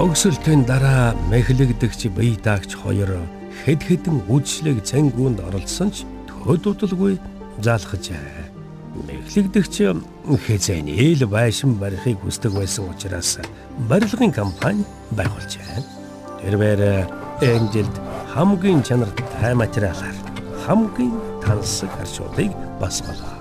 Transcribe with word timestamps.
Тогсолтын 0.00 0.64
дараа 0.64 1.12
мэхлэгдэгч 1.28 2.08
бие 2.16 2.40
даагч 2.40 2.72
хоёр 2.72 3.20
хэд 3.60 3.80
хэдэн 3.84 4.32
үйлчлэг 4.32 4.80
цангуунд 4.80 5.44
оролцсон 5.44 5.92
ч 5.92 6.08
төдөлгүй 6.40 7.20
заалхажээ. 7.60 8.48
Мэхлэгдэгч 8.96 9.74
хэзээ 10.24 10.80
л 11.20 11.24
байшин 11.28 11.76
барихыг 11.76 12.16
хүсдэг 12.24 12.48
байсан 12.56 12.88
учраас 12.88 13.44
барилгын 13.92 14.32
компани 14.32 14.88
байгуулжээ. 15.12 15.84
Тэрээр 16.48 17.04
Энжилд 17.44 17.96
хамгийн 18.32 18.80
чанартай 18.80 19.52
материалаар 19.52 20.16
хамгийн 20.64 21.12
тансаг 21.44 21.92
харшуудыг 22.00 22.56
басгалаа. 22.80 23.36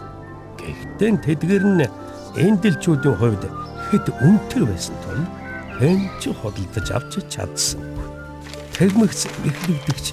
Гэхдээ 0.60 1.24
тэдгэр 1.24 1.64
нь 1.64 1.88
эндэлчүүдийн 2.36 3.16
хувьд 3.16 3.48
хэд 3.96 4.06
үнэтэй 4.20 4.64
байсан 4.68 4.96
тул 5.08 5.24
хэн 5.80 6.12
ч 6.20 6.36
хөдөлдөж 6.36 6.88
авч 6.92 7.24
чадсангүй. 7.32 8.08
Тэгмэгц 8.76 9.32
эхлэгдэгч 9.48 10.06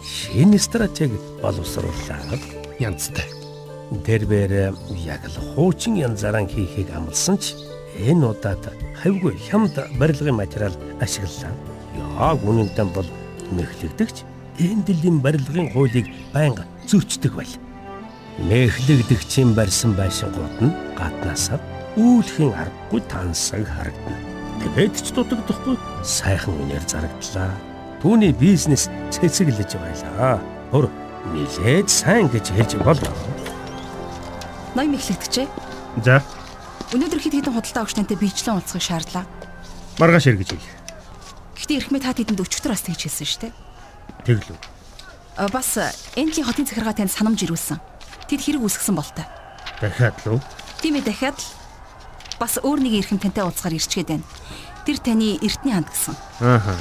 шинэ 0.00 0.56
стратеги 0.56 1.20
боловсрууллаа. 1.44 2.40
Янзтай. 2.80 3.28
Тэрээр 3.90 4.72
яг 5.04 5.22
л 5.28 5.36
хуучин 5.52 6.00
янзаараа 6.00 6.48
хийхийг 6.48 6.88
амласан 6.96 7.36
ч 7.36 7.52
энэ 8.00 8.32
удаад 8.32 8.64
хавьгүй 8.96 9.36
хямд 9.36 9.76
барилгын 10.00 10.40
материал 10.40 10.72
ашиглалаа. 11.04 11.52
Яг 12.16 12.40
үнэндээ 12.40 12.88
бол 12.96 13.08
мэхлэгдэгч 13.52 14.16
эндлийн 14.56 15.20
барилгын 15.20 15.68
хуулийг 15.74 16.08
байнга 16.32 16.64
зөрчдөг 16.88 17.36
байл. 17.36 17.56
Мэхлэгдэгчийн 18.48 19.52
барьсан 19.52 19.92
байшингууд 20.00 20.56
нь 20.64 20.76
гаднаасаа 20.96 21.60
үүлхийн 21.98 22.56
аргагүй 22.56 23.00
тансаг 23.10 23.66
харагдана. 23.68 24.29
Тэгээд 24.60 24.94
ч 25.00 25.08
дутагдахгүй 25.16 25.76
сайхан 26.04 26.54
үнээр 26.54 26.84
зарагдлаа. 26.84 27.52
Түүний 28.04 28.32
бизнес 28.36 28.88
цэцэглэж 29.12 29.76
байлаа. 29.76 30.40
Хөр 30.72 30.88
нилээд 31.32 31.88
сайн 31.88 32.28
гэж 32.28 32.52
хэлж 32.52 32.72
болоо. 32.84 33.14
Ной 34.76 34.86
мэхлэгдэжээ. 34.92 35.48
За, 36.04 36.22
Өнөөдөр 36.90 37.20
хэд 37.22 37.34
хэдэн 37.38 37.54
худалдаа 37.54 37.82
өгч 37.86 37.94
тантай 37.98 38.18
биечлэн 38.18 38.58
уулзахыг 38.58 38.82
шаарлаа. 38.82 39.24
маргааш 39.98 40.26
эргэж 40.26 40.48
хэл. 40.58 40.70
Гэхдээ 41.54 41.78
эрхмээ 41.86 42.02
та 42.02 42.14
тэдэнд 42.16 42.40
өчтөр 42.42 42.72
бас 42.74 42.82
тэгж 42.82 43.00
хэлсэн 43.06 43.26
шүү 43.30 43.40
дээ. 43.46 43.52
Тэглүү. 44.26 44.58
А, 45.38 45.46
Бас 45.52 45.78
Энтлийн 46.18 46.46
хотын 46.46 46.66
захиргаа 46.66 46.94
танд 46.96 47.14
санамж 47.14 47.46
ирүүлсэн. 47.46 47.78
Тэд 48.26 48.40
хэрэг 48.42 48.62
үүсгэсэн 48.64 48.96
болтой. 48.98 49.26
Дахиад 49.78 50.18
лөө. 50.26 50.40
Тийм 50.82 50.98
ээ 50.98 51.04
дахиад 51.06 51.38
л 51.38 51.46
бас 52.40 52.56
өөр 52.56 52.80
нэг 52.80 53.04
эрхэм 53.04 53.20
тантай 53.20 53.44
уулзахаар 53.44 53.76
ирчгээд 53.76 54.08
байна. 54.08 54.24
Тэр 54.88 54.96
таны 54.96 55.36
эртний 55.44 55.76
ханд 55.76 55.92
гэсэн. 55.92 56.16
Ааха. 56.40 56.74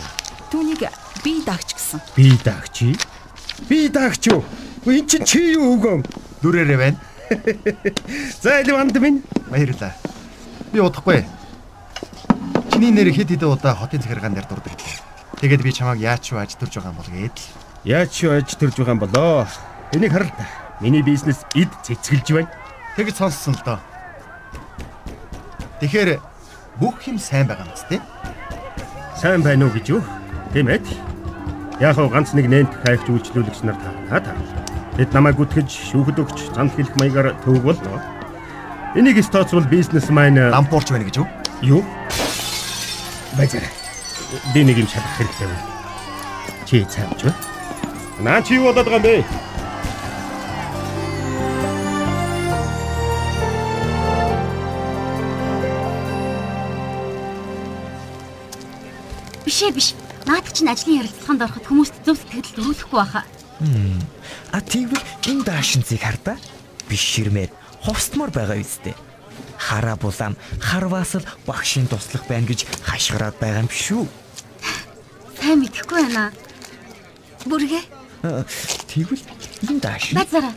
Түүнийг 0.50 0.88
би 1.20 1.44
дагч 1.44 1.76
гэсэн. 1.76 2.00
Би 2.16 2.32
даагч. 2.40 2.96
Би 3.68 3.92
даагч 3.92 4.32
юу? 4.32 4.42
Үгүй 4.88 5.04
эн 5.04 5.08
чинь 5.12 5.28
чи 5.28 5.60
юу 5.60 5.76
өгөөм? 5.76 6.02
Нүрээрээ 6.40 6.80
байна. 6.80 6.98
За 8.42 8.64
элевант 8.64 8.96
минь. 9.04 9.20
Баярлалаа. 9.52 9.92
Би 10.72 10.80
удахгүй. 10.80 11.28
Чиний 12.72 12.96
нэр 12.96 13.12
хэд 13.12 13.36
хэдэн 13.36 13.52
удаа 13.52 13.76
хотын 13.76 14.00
захиргаан 14.00 14.34
дээр 14.34 14.48
дурдаг. 14.48 14.80
Тэгээд 15.44 15.62
би 15.62 15.76
чамайг 15.76 16.00
яач 16.00 16.32
юу 16.32 16.40
аж 16.40 16.56
төрж 16.56 16.80
байгаа 16.80 16.96
юм 16.96 17.00
бол 17.04 17.12
гээд 17.12 17.36
л. 17.36 17.52
Яаж 17.84 18.10
ч 18.16 18.32
аж 18.32 18.56
төрж 18.56 18.80
байгаа 18.80 18.96
юм 18.96 19.04
болоо. 19.04 19.48
Энийг 19.92 20.16
харал 20.16 20.32
та. 20.32 20.48
Миний 20.80 21.04
бизнес 21.04 21.44
эд 21.52 21.68
цэцгэлж 21.84 22.28
байна. 22.32 22.52
Тэгж 22.96 23.20
сонссон 23.20 23.60
л 23.60 23.64
доо. 23.68 23.80
Тэгэхээр 25.80 26.20
бүх 26.80 27.08
юм 27.08 27.16
сайн 27.16 27.48
байгаа 27.48 27.64
юм 27.64 27.72
зү? 27.72 28.04
Сайн 29.16 29.40
байна 29.40 29.66
уу 29.68 29.72
гэж 29.72 29.96
юу? 29.96 30.04
Тийм 30.52 30.68
ээ. 30.68 30.84
Яг 31.80 31.96
хав 31.96 32.12
ганц 32.12 32.36
нэг 32.36 32.52
нэнт 32.52 32.84
хайгч 32.84 33.08
үйлчлүүлэгч 33.08 33.64
нар 33.64 33.80
та 34.12 34.20
та. 34.20 34.36
Тэд 35.00 35.16
намайг 35.16 35.40
гүтгэж 35.40 35.72
шүүхэд 35.72 36.20
өгч 36.20 36.52
зам 36.52 36.68
хэлэх 36.68 37.00
маягаар 37.00 37.32
боллоо. 37.48 38.04
Энийг 38.92 39.24
стоцвол 39.24 39.64
бизнесмен 39.72 40.52
Лампуурч 40.52 40.92
байна 40.92 41.08
гэж 41.08 41.24
юу? 41.24 41.28
юу? 41.64 41.84
Базар. 43.40 43.64
Би 44.54 44.68
нэг 44.68 44.84
юм 44.84 44.88
шалах 44.92 45.16
хэрэгтэй 45.16 45.48
байна. 45.48 45.64
Чи 46.68 46.84
цаавч 46.84 47.24
ба. 47.24 47.32
Наа 48.20 48.44
чи 48.44 48.60
юу 48.60 48.68
болоод 48.68 48.84
байгаа 48.84 49.00
юм 49.00 49.08
бэ? 49.08 49.49
Биш 59.46 59.60
ээ 59.64 59.72
биш. 59.74 59.88
Наад 60.28 60.46
чинь 60.54 60.70
ажлын 60.70 61.02
ярилцлаганд 61.02 61.42
ороход 61.42 61.66
хүмүүст 61.66 61.96
зөв 62.06 62.18
сэтгэл 62.20 62.54
төрүүлэхгүй 62.54 62.98
байхаа. 63.00 63.26
А 64.54 64.60
тэгвэл 64.62 65.04
энэ 65.28 65.44
даашинцыг 65.48 66.02
хардаа 66.02 66.38
биш 66.88 67.02
ширмээр 67.02 67.50
хувцмаар 67.84 68.32
байгаа 68.32 68.60
үстэй. 68.62 68.96
Хараа 69.58 69.96
булаам 70.00 70.36
харваас 70.60 71.16
л 71.20 71.26
багшийн 71.48 71.88
туслах 71.88 72.24
байна 72.28 72.48
гэж 72.48 72.68
хашгираад 72.84 73.36
байгаа 73.40 73.64
юм 73.64 73.70
биш 73.72 73.88
үү? 73.92 74.06
Сайн 75.40 75.60
мэдэхгүй 75.64 75.98
байна. 76.04 76.32
Бүргэ. 77.48 77.82
А, 78.24 78.44
Тэгвэл 78.92 79.24
энэ 79.72 79.80
даашин 79.80 80.16
Базара. 80.20 80.52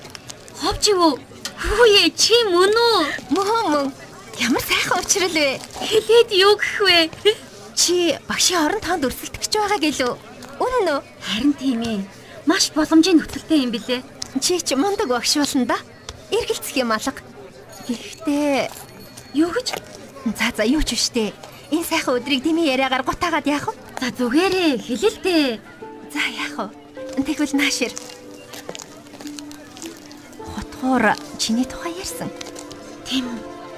Ховч 0.59 0.91
юу? 0.91 1.19
Хүүе 1.59 2.11
чи 2.19 2.35
мөн 2.51 2.75
үү? 2.75 3.01
Мөн 3.35 3.49
мөн. 3.71 3.87
Ямар 4.39 4.63
сайхан 4.63 4.99
уучрал 4.99 5.31
вэ? 5.31 5.59
Хэлээд 5.79 6.31
юу 6.35 6.55
гэх 6.59 6.79
вэ? 6.83 6.99
Чи 7.75 8.19
багшийн 8.29 8.65
орон 8.67 8.81
тоонд 8.81 9.05
өрсөлдөгч 9.09 9.53
байгаа 9.57 9.81
гэлөө. 9.81 10.13
Үнэн 10.61 10.87
үү? 10.93 11.01
Харин 11.21 11.53
тийм 11.57 11.81
ээ. 11.83 12.01
Маш 12.47 12.71
боломжийн 12.77 13.19
нөхцөлтэй 13.19 13.65
юм 13.65 13.73
билэ. 13.73 14.03
Чи 14.41 14.61
ч 14.61 14.75
мундаг 14.77 15.09
багш 15.09 15.37
болно 15.37 15.67
да. 15.67 15.79
Эргэлцэх 16.31 16.77
юм 16.77 16.93
алга. 16.93 17.21
Гэхдээ 17.89 18.71
Юу 19.35 19.49
гэж? 19.49 19.73
за 20.39 20.53
за 20.57 20.65
юу 20.65 20.83
ч 20.85 20.93
биштэй. 20.93 21.33
Энэ 21.73 21.85
сайхан 21.89 22.21
өдрийг 22.21 22.45
дими 22.45 22.69
яриагаар 22.69 23.03
гутаагаад 23.03 23.47
яах 23.49 23.73
вэ? 23.73 23.75
За 24.01 24.09
зүгээрээ 24.13 24.77
хэлэлтэй. 24.77 25.61
За 26.13 26.21
яах 26.21 26.71
вэ? 27.17 27.25
Тэгвэл 27.25 27.57
наашир. 27.57 27.93
Хотгоор 30.53 31.17
чиний 31.39 31.65
тухай 31.65 31.97
ярьсан. 31.97 32.29
Тийм. 33.09 33.25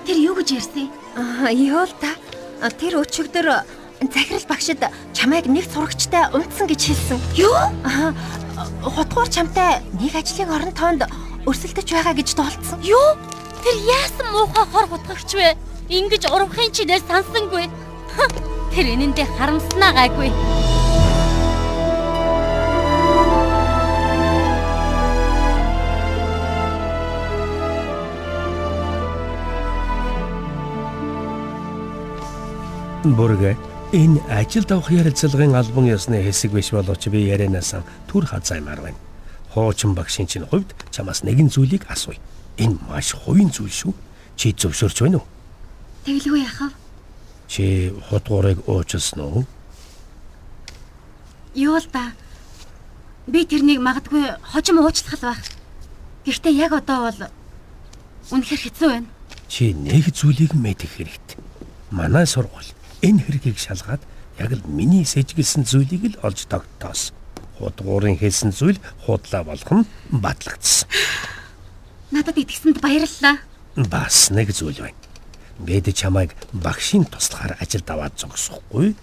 Тэр 0.07 0.19
юу 0.19 0.35
гэж 0.35 0.49
ярьсан? 0.59 0.91
Аа, 1.15 1.55
юу 1.55 1.87
л 1.87 1.95
та. 2.03 2.11
Тэр 2.75 2.99
өчигдөр 2.99 3.63
захирал 4.13 4.47
багшид 4.49 4.83
чамайг 5.13 5.47
нэг 5.47 5.65
сурагчтай 5.71 6.29
унтсан 6.33 6.67
гэж 6.67 6.81
хэлсэн. 6.89 7.19
Юу? 7.39 7.55
Хотгоор 8.85 9.29
чамтай 9.29 9.81
нэг 10.01 10.15
ажлын 10.15 10.51
орон 10.51 10.73
тоонд 10.73 11.03
өрсөлдөж 11.47 11.89
байгаа 11.89 12.15
гэж 12.15 12.35
тоолцсон. 12.35 12.81
Юу? 12.83 13.17
Тэр 13.65 13.77
яасан 13.89 14.29
муухай 14.33 14.67
хор 14.69 14.87
хутгагч 14.89 15.31
вэ? 15.35 15.57
Ингиж 15.89 16.29
урамхын 16.29 16.73
чинээс 16.73 17.05
сансангүй. 17.09 17.69
Тэр 18.75 18.87
энэндээ 18.93 19.29
харамснаа 19.39 19.93
гайгүй. 19.93 20.33
Бүргэ 33.05 33.74
энэ 33.95 34.19
ажил 34.27 34.65
давах 34.67 34.91
ярилцлагын 34.91 35.55
албан 35.55 35.87
ёсны 35.87 36.19
хэсэг 36.19 36.51
биш 36.51 36.75
боловч 36.75 37.07
би 37.07 37.31
ярианаас 37.31 37.79
түр 38.11 38.27
хазаймаар 38.27 38.81
байна. 38.83 38.99
Хуучин 39.55 39.95
багшийн 39.95 40.27
чинь 40.27 40.47
хувьд 40.51 40.75
чамаас 40.91 41.23
нэгэн 41.23 41.47
зүйлийг 41.47 41.87
асууя. 41.87 42.19
Энэ 42.59 42.75
маш 42.91 43.15
хувийн 43.15 43.55
зүйл 43.55 43.71
шүү. 43.71 43.95
Чи 44.35 44.51
зөвшөөрч 44.51 44.99
байна 44.99 45.23
уу? 45.23 45.27
Тэглгүй 46.05 46.43
яхав. 46.43 46.75
Чи 47.47 47.95
хутгуурыг 48.11 48.67
уучлсан 48.67 49.21
уу? 49.23 49.47
Юу 51.55 51.79
л 51.79 51.87
да. 51.95 52.11
Би 53.31 53.47
тэрнийг 53.47 53.79
магадгүй 53.79 54.43
хожим 54.43 54.83
уучлах 54.83 55.23
л 55.23 55.27
байх. 55.31 55.43
Гэхдээ 56.27 56.51
яг 56.51 56.73
одоо 56.75 57.15
бол 57.15 57.21
үнэхэр 58.35 58.59
хэцүү 58.59 58.89
байна. 58.91 59.07
Чи 59.47 59.71
нэг 59.71 60.11
зүйлийг 60.11 60.59
мэдэх 60.59 60.99
хэрэгтэй. 60.99 61.39
Манай 61.95 62.27
сургууль 62.27 62.75
энэ 63.05 63.21
хэргийг 63.29 63.61
шалгаад 63.61 64.01
яг 64.41 64.51
л 64.57 64.65
миний 64.65 65.05
сэжгэлсэн 65.05 65.69
зүйлийг 65.69 66.17
л 66.17 66.21
олж 66.25 66.49
тогтоос. 66.49 67.13
Худгуурын 67.61 68.17
хэлсэн 68.17 68.51
зүйл 68.51 68.81
худлаа 69.05 69.45
болох 69.45 69.71
нь 69.71 69.85
батлагдсан. 70.11 70.89
Надад 72.11 72.41
итгэсэнд 72.41 72.81
баярлалаа. 72.81 73.45
Бас 73.77 74.33
нэг 74.33 74.51
зүйл 74.57 74.81
байна. 74.81 74.99
Бид 75.61 75.87
чамайг 75.93 76.35
багшийн 76.51 77.05
туслахаар 77.07 77.61
ажилд 77.61 77.87
аваад 77.87 78.19
зогсохгүй. 78.19 78.97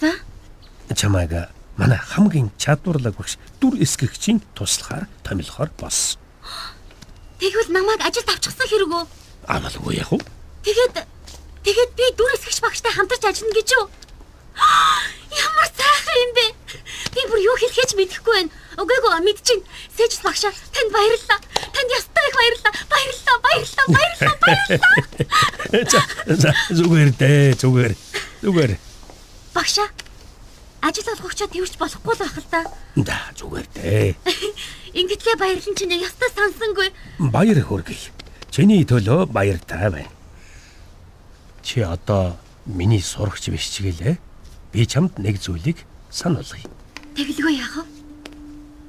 За, 0.00 0.14
Чамайг 0.94 1.50
манай 1.76 1.98
хамгийн 1.98 2.50
чадварлаг 2.56 3.16
багш 3.16 3.36
дүр 3.60 3.76
эсгэгчийн 3.84 4.40
туслахаар 4.54 5.08
томилохоор 5.24 5.70
болсон. 5.76 6.20
тэгвэл 7.40 7.72
намайг 7.72 8.00
ажилд 8.04 8.28
авчихсан 8.28 8.68
хэрэг 8.68 8.90
үү? 8.92 9.04
Амалгүй 9.48 9.94
яах 9.96 10.12
вэ? 10.12 10.20
Тэгээд 10.64 10.94
тэгээд 11.64 11.90
би 11.96 12.06
дүр 12.16 12.30
эсгэгч 12.36 12.58
багштай 12.64 12.92
хамтарч 12.92 13.24
ажиллана 13.24 13.56
гэж 13.58 13.68
юу? 13.76 13.86
Ямар 15.44 15.68
сайхан 15.70 16.16
юм 16.20 16.32
бэ? 16.36 16.46
Би 17.14 17.20
бүр 17.30 17.40
юу 17.42 17.56
хэлэхэж 17.58 17.94
мэдэхгүй 17.96 18.34
байна. 18.34 18.52
Үгүй 18.80 18.96
ээ 18.96 19.20
мэдчихээн. 19.26 19.62
Сэжс 19.96 20.20
багшаа 20.24 20.52
танд 20.72 20.90
баярлалаа. 20.94 21.40
Танд 21.74 21.90
ястаа 21.92 22.24
их 22.28 22.34
баярлалаа. 22.38 22.72
Баярлалаа, 22.90 23.36
баярлалаа, 23.44 23.86
баярлалаа, 23.94 24.36
баярлалаа. 24.40 24.94
Зүгээр 26.78 27.10
дээ 27.18 27.54
зүгээр. 27.60 27.92
Зүгээр. 28.40 28.72
Багшаа. 29.54 29.88
Ажил 30.80 31.12
олгогчоо 31.12 31.48
тэрч 31.50 31.76
болохгүй 31.76 32.14
л 32.14 32.22
байх 32.24 32.36
л 32.40 32.48
да. 33.04 33.18
Зүгээр 33.36 33.66
дээ. 33.76 34.16
Ингэтлээ 34.98 35.36
баярлан 35.36 35.74
чинь 35.76 35.98
ястаа 36.00 36.30
сансангүй. 36.32 36.88
Баяр 37.20 37.60
хүргэе. 37.60 38.10
Чиний 38.50 38.82
төлөө 38.88 39.28
баяртай 39.28 39.90
байна. 39.92 40.19
Чи 41.62 41.80
одоо 41.80 42.36
миний 42.66 43.00
сурагч 43.00 43.48
биш 43.48 43.68
ч 43.70 43.82
гэлээ. 43.84 44.18
Би 44.72 44.86
чамд 44.86 45.18
нэг 45.18 45.40
зүйлийг 45.40 45.84
сануулъя. 46.10 46.66
Тэглгүй 47.16 47.58
яах 47.58 47.82
вэ? 47.82 47.84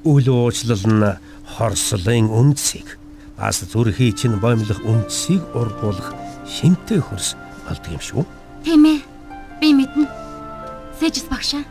Үл 0.05 0.25
уучлал 0.29 0.85
нь 0.85 1.17
хорслын 1.57 2.29
үндсийг 2.29 2.97
бас 3.37 3.61
зүрхий 3.65 4.13
чинь 4.13 4.37
боомлох 4.37 4.81
үндсийг 4.85 5.41
ургуулах 5.57 6.13
шинтэй 6.45 7.01
хөрс 7.01 7.35
болдго 7.65 7.89
юм 7.91 8.01
шүү. 8.01 8.23
Тийм 8.63 8.85
ээ. 8.85 8.99
Би 9.61 9.73
мэднэ. 9.73 10.05
Сэжс 10.99 11.25
багшаа. 11.29 11.65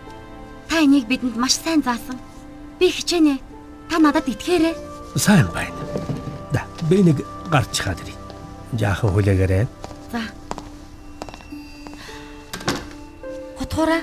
Та 0.68 0.82
энийг 0.82 1.06
бидэнд 1.06 1.36
маш 1.36 1.58
сайн 1.58 1.82
заасан. 1.82 2.18
Би 2.78 2.90
хичээнэ. 2.90 3.38
Та 3.90 3.98
надад 3.98 4.26
итгээрэй. 4.26 4.74
Сайн 5.16 5.46
байна. 5.54 5.74
Да, 6.52 6.66
би 6.90 7.02
нэг 7.02 7.22
гарч 7.50 7.82
хаад 7.82 7.98
ирье. 8.02 8.14
Жаахан 8.78 9.10
хүлээгээрэй. 9.10 9.66
За. 10.12 10.22
Хутгаараа. 13.60 14.00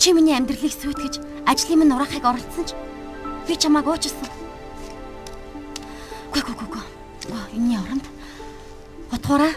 Чи 0.00 0.16
миний 0.16 0.32
амьдралыг 0.32 0.72
сүйтгэж 0.72 1.20
ажлын 1.44 1.84
минь 1.84 1.92
ураахыг 1.92 2.24
оролцсон 2.24 2.64
ч 2.64 2.72
би 3.44 3.60
чамааг 3.60 3.84
уучсан. 3.92 4.24
Гү 6.32 6.40
гү 6.40 6.64
гү. 6.72 6.80
Оо, 7.28 7.44
энэ 7.52 7.76
оронд. 7.76 8.08
Хутгаараа. 9.12 9.52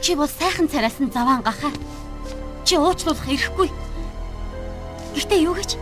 Чи 0.00 0.16
бол 0.16 0.24
сайхан 0.24 0.72
царайсан 0.72 1.12
заваан 1.12 1.44
гахаа. 1.44 1.68
Чи 2.64 2.80
уучлуулах 2.80 3.28
эрхгүй. 3.28 3.68
Гэхдээ 5.12 5.44
юу 5.44 5.52
гэж? 5.52 5.76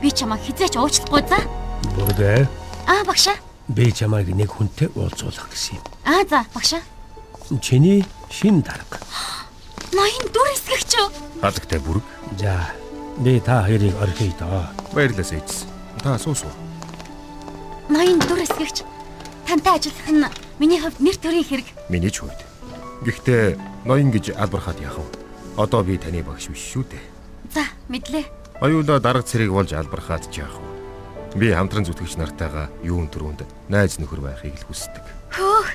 Би 0.00 0.08
чамааг 0.08 0.40
хизээч 0.40 0.80
уучлахгүй 0.80 1.20
за. 1.28 1.36
Бүргээ. 2.00 2.48
Аа 2.88 3.04
багшаа. 3.04 3.36
Би 3.68 3.92
чамайг 3.92 4.32
нэг 4.32 4.56
хүнтэй 4.56 4.88
уулзуулах 4.96 5.52
гэсэн 5.52 5.76
юм. 5.76 5.84
Аа 6.08 6.24
за 6.24 6.48
багшаа. 6.56 6.80
Чиний 7.60 8.08
шин 8.32 8.64
дарга. 8.64 9.04
Ноён 9.94 10.26
дүр 10.34 10.48
эсгэгч 10.50 10.90
юу? 10.98 11.08
Халагтай 11.38 11.78
бүрг. 11.78 12.02
За, 12.34 12.66
би 13.22 13.38
та 13.38 13.62
хоёрыг 13.62 13.94
орхиё 14.02 14.34
доо. 14.42 14.66
Баярлалаа 14.90 15.22
Сэжс. 15.22 15.70
Та 16.02 16.18
суусуу. 16.18 16.50
Ноён 17.88 18.18
дүр 18.18 18.42
эсгэгч. 18.42 18.82
Тантай 19.46 19.78
ажиллах 19.78 20.10
нь 20.10 20.26
миний 20.58 20.82
хувьд 20.82 20.98
нэр 20.98 21.14
төрийн 21.14 21.46
хэрэг. 21.46 21.66
Миний 21.88 22.10
ч 22.10 22.26
хувьд. 22.26 22.42
Гэхдээ 23.06 23.54
ноён 23.86 24.10
гэж 24.10 24.34
албархаад 24.34 24.82
яах 24.82 24.98
вэ? 24.98 25.06
Одоо 25.62 25.86
би 25.86 25.94
таны 25.94 26.26
багш 26.26 26.50
биш 26.50 26.74
шүү 26.74 26.90
дээ. 26.90 27.04
За, 27.54 27.62
мэдлээ. 27.86 28.26
Оюулаа 28.66 28.98
дарга 28.98 29.22
цэрэг 29.22 29.54
болж 29.54 29.70
албархаад 29.78 30.26
ч 30.26 30.42
яах 30.42 30.58
вэ? 30.58 31.38
Би 31.38 31.54
хамтран 31.54 31.86
зүтгэгч 31.86 32.18
нартайгаа 32.18 32.66
юун 32.82 33.06
төрөнд 33.06 33.46
найз 33.70 34.02
нөхөр 34.02 34.26
байхыг 34.26 34.58
л 34.58 34.66
хүсдэг. 34.66 35.06
Хөөх. 35.30 35.70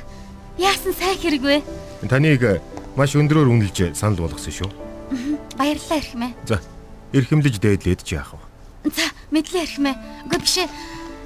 Яасан 0.60 0.92
сайн 0.92 1.16
хэрэг 1.16 1.39
вэ? 1.39 1.63
Таныг 2.12 2.44
маш 2.98 3.14
өндрөөр 3.16 3.50
үнэлж 3.50 3.94
санал 3.98 4.26
болгосон 4.26 4.54
шүү. 4.54 4.70
Баярлалаа 5.58 6.00
эрхмээ. 6.00 6.32
За, 6.46 6.62
эрхэмлэж 7.14 7.60
дээдлээд 7.60 8.02
ч 8.06 8.18
яах 8.18 8.34
вэ? 8.34 8.94
За, 8.94 9.06
мэдлээ 9.34 9.64
эрхмээ. 9.66 9.96
Үгүй 10.30 10.40
биш 10.40 10.56
ээ. 10.64 10.70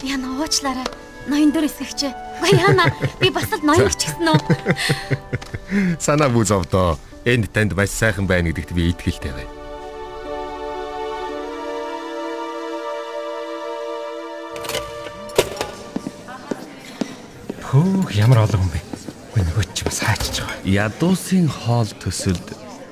Яна 0.04 0.36
уучлаарай. 0.39 0.88
Ноён 1.27 1.51
дүр 1.56 1.68
эсгэгч. 1.68 2.12
Үгүй 2.44 2.51
яна. 2.60 2.92
Би 3.19 3.31
бас 3.31 3.48
л 3.51 3.63
ноён 3.63 3.88
ч 3.95 4.12
гэсэн 4.12 4.27
үү? 4.27 4.39
Санаа 6.04 6.27
бүү 6.27 6.44
зовдоо. 6.44 7.00
Энд 7.24 7.48
танд 7.56 7.71
маш 7.71 7.95
сайхан 7.95 8.27
байна 8.27 8.51
гэдэгт 8.51 8.75
би 8.75 8.92
итгэлтэй 8.92 9.31
байна. 9.31 9.51
Хөөх 17.63 18.12
ямар 18.13 18.44
олон 18.44 18.60
хүн 18.68 18.71
бэ? 18.75 18.82
Үгүй 19.33 19.47
нөгөө 19.50 19.65
чи 19.74 19.81
бас 19.81 19.97
хайчиж 20.06 20.35
байгаа. 20.45 20.62
Ядуусын 20.62 21.47
хоол 21.50 21.89
төсөлд 21.97 22.51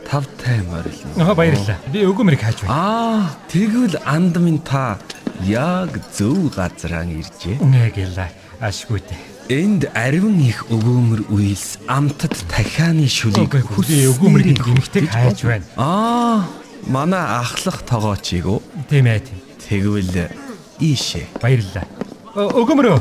тавтай 0.10 0.64
морил. 0.66 0.98
Аа 1.22 1.36
баярлалаа. 1.38 1.78
Би 1.94 2.02
өгөөмөрийг 2.02 2.42
хайж 2.42 2.64
байна. 2.66 2.74
Аа, 2.74 3.30
тэгвэл 3.46 3.94
анд 4.10 4.42
минь 4.42 4.58
та 4.58 4.98
яг 5.46 5.94
зөв 6.10 6.50
газраа 6.50 7.06
иржээ. 7.06 7.62
Нэгэлээ. 7.62 8.58
Ашгүйтэй. 8.58 9.22
Энд 9.54 9.86
ариван 9.94 10.42
их 10.42 10.66
өгөөмөр 10.74 11.30
уйлс 11.30 11.78
амтад 11.86 12.34
дахианы 12.50 13.06
шүлийг 13.06 13.62
Би 13.86 14.10
өгөөмөрийг 14.10 14.66
хүнхтэй 14.66 15.06
хайж 15.14 15.46
байна. 15.46 15.70
Аа, 15.78 16.50
манай 16.90 17.22
ахлах 17.22 17.86
тоогоочийг 17.86 18.50
үү? 18.50 18.90
Тийм 18.90 19.06
ээ 19.06 19.22
тийм. 19.30 19.38
Тэгвэл 19.62 20.34
ийшээ. 20.82 21.38
Баярлалаа. 21.38 21.86
Өгөөмөрөө. 22.34 22.98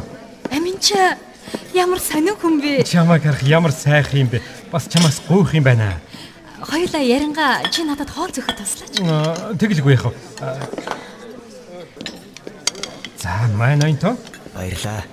Амин 0.53 0.77
ч 0.77 0.93
ямар 1.75 2.00
сонин 2.00 2.37
хүн 2.37 2.61
бэ? 2.61 2.85
Чамайг 2.85 3.23
харах 3.23 3.43
ямар 3.43 3.73
сайхан 3.73 4.20
юм 4.20 4.29
бэ? 4.29 4.43
Бас 4.70 4.87
чамаас 4.88 5.20
гуйх 5.29 5.55
юм 5.55 5.64
байна. 5.64 6.00
Хоёулаа 6.61 7.00
яранга 7.02 7.62
чи 7.70 7.85
надад 7.85 8.11
хоол 8.11 8.31
зөхөд 8.31 8.56
туслаач. 8.61 9.00
Аа, 9.00 9.55
Тэгэлгүй 9.56 9.97
яах 9.97 10.12
вэ? 10.12 10.14
За, 13.17 13.49
май 13.56 13.76
ноёнто. 13.76 14.17
Баярлаа. 14.55 15.05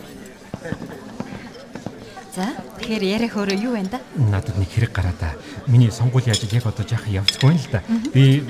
За, 2.36 2.54
тэгэхээр 2.78 3.04
яриа 3.04 3.30
хөөрөө 3.32 3.58
юу 3.64 3.74
вэ 3.74 3.88
да? 3.90 4.00
Надад 4.16 4.58
нэг 4.60 4.70
хэрэг 4.70 4.92
гараа 4.92 5.16
да. 5.20 5.34
Миний 5.68 5.92
сонгуулийн 5.92 6.36
ажил 6.36 6.52
яг 6.52 6.68
одоо 6.68 6.86
жаахан 6.86 7.14
явцгүй 7.24 7.50
юм 7.52 7.58
л 7.58 7.70
да. 7.72 7.82
Би 8.14 8.44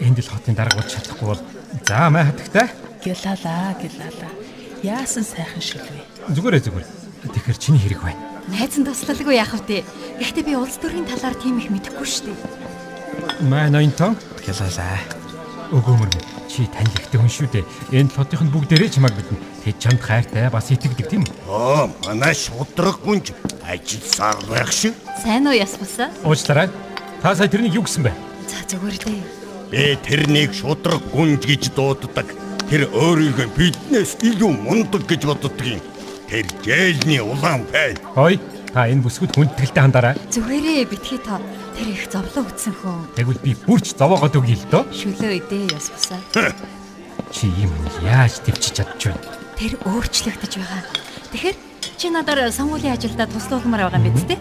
энд 0.00 0.18
л 0.18 0.30
хотын 0.30 0.54
дарга 0.54 0.78
болж 0.78 0.94
чадахгүй 0.94 1.26
бол 1.26 1.42
за 1.84 2.08
май 2.10 2.24
хатагтай. 2.24 2.70
Гэлалаа, 3.04 3.74
гэлалаа. 3.76 4.32
Яасан 4.82 5.24
сайхан 5.26 5.60
шилвэ. 5.60 6.06
Зүгээрээ 6.32 6.62
зүгээр. 6.64 6.86
Тэгэхээр 7.26 7.58
чиний 7.58 7.82
хэрэг 7.82 8.02
байна. 8.02 8.20
Найзан 8.48 8.86
туслалгүй 8.86 9.36
яах 9.36 9.58
вэ? 9.66 9.84
Гэхдээ 10.22 10.44
би 10.46 10.54
улс 10.56 10.78
төрийн 10.78 11.04
талаар 11.04 11.34
тийм 11.36 11.58
их 11.58 11.68
мэдэхгүй 11.68 12.06
шүү 12.06 12.32
дээ. 12.32 13.48
Май 13.50 13.68
ноёнто. 13.68 14.14
Гэлалаа. 14.40 14.98
Өгөөмөр 15.68 16.08
чи 16.48 16.64
танил 16.72 16.96
ихтэй 16.96 17.20
хүн 17.20 17.28
шүү 17.28 17.48
дээ. 17.52 17.64
Энэ 17.92 18.10
лотынх 18.16 18.42
нь 18.46 18.52
бүгдээрээ 18.54 18.88
чамайг 18.88 19.14
мэднэ. 19.14 19.36
Тэд 19.68 19.76
чамд 19.78 20.00
хайртай 20.00 20.48
бас 20.48 20.72
итгэдэг 20.72 21.06
тийм 21.12 21.22
үү? 21.28 21.34
Оо, 21.44 21.92
манай 22.08 22.32
шудраг 22.32 23.04
гүнж 23.04 23.36
ажил 23.68 24.02
сар 24.08 24.40
байх 24.48 24.72
шиг. 24.72 24.96
Сайн 25.20 25.44
уу 25.44 25.52
яс 25.52 25.76
бусаа? 25.76 26.08
Уучлаарай. 26.24 26.72
Та 27.20 27.36
сая 27.36 27.52
тэрнийг 27.52 27.76
юу 27.76 27.84
гэсэн 27.84 28.08
бэ? 28.08 28.16
За 28.48 28.64
зүгээр 28.64 28.96
дээ. 28.96 29.22
Би 29.68 29.84
тэрнийг 30.00 30.56
шудраг 30.56 31.04
гүнж 31.12 31.44
гэж 31.44 31.76
дууддаг. 31.76 32.32
Тэр 32.72 32.88
өөрийгөө 32.88 33.48
биднээс 33.52 34.24
илүү 34.24 34.48
мундаг 34.56 35.04
гэж 35.04 35.28
боддог 35.28 35.52
юм. 35.60 35.84
Тэр 36.28 36.44
жээлний 36.60 37.20
улаан 37.24 37.64
байна. 37.72 37.96
Хой, 38.12 38.36
та 38.68 38.84
энэ 38.84 39.00
бүсгүйд 39.00 39.32
хүндэтгэлтэй 39.32 39.80
хандаарай. 39.80 40.14
Зүгээрээ 40.28 40.84
битгий 40.84 41.16
та 41.16 41.40
тэр 41.72 41.88
их 41.88 42.04
зовлон 42.12 42.44
үтсэн 42.52 42.76
хүн. 42.76 43.08
Тэгвэл 43.16 43.40
би 43.40 43.56
бүрч 43.64 43.96
зовоогоод 43.96 44.36
өгье 44.36 44.60
л 44.60 44.68
дөө. 44.68 44.92
Шүлөө 44.92 45.32
идэ 45.40 45.72
яс 45.72 45.88
бусаа. 45.88 46.20
Чи 47.32 47.48
юм 47.48 47.72
яаж 48.04 48.44
төвчж 48.44 48.76
чадж 48.76 49.08
байна? 49.08 49.24
Тэр 49.56 49.80
өөрчлөгдөж 49.88 50.52
байгаа. 50.60 50.84
Тэгэхээр 51.32 51.56
чи 51.96 52.06
надаар 52.12 52.52
сонгуулийн 52.52 52.92
ажилдаа 52.92 53.24
туслуулмаар 53.24 53.88
байгаа 53.88 54.04
юм 54.04 54.12
биз 54.12 54.28
дээ? 54.28 54.40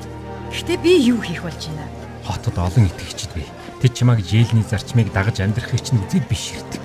Гэхдээ 0.52 0.78
би 0.84 0.92
юу 1.08 1.24
хийх 1.24 1.48
болж 1.48 1.72
байна? 1.72 1.88
Хотод 2.28 2.60
олон 2.60 2.92
итгэгчд 2.92 3.32
бий. 3.32 3.48
Тэд 3.80 3.96
чамайг 3.96 4.28
жээлний 4.28 4.68
зарчмыг 4.68 5.08
дагаж 5.16 5.40
амьдрахыг 5.40 5.80
чинь 5.80 6.04
үзээд 6.04 6.28
биш 6.28 6.52
ирдэг. 6.52 6.84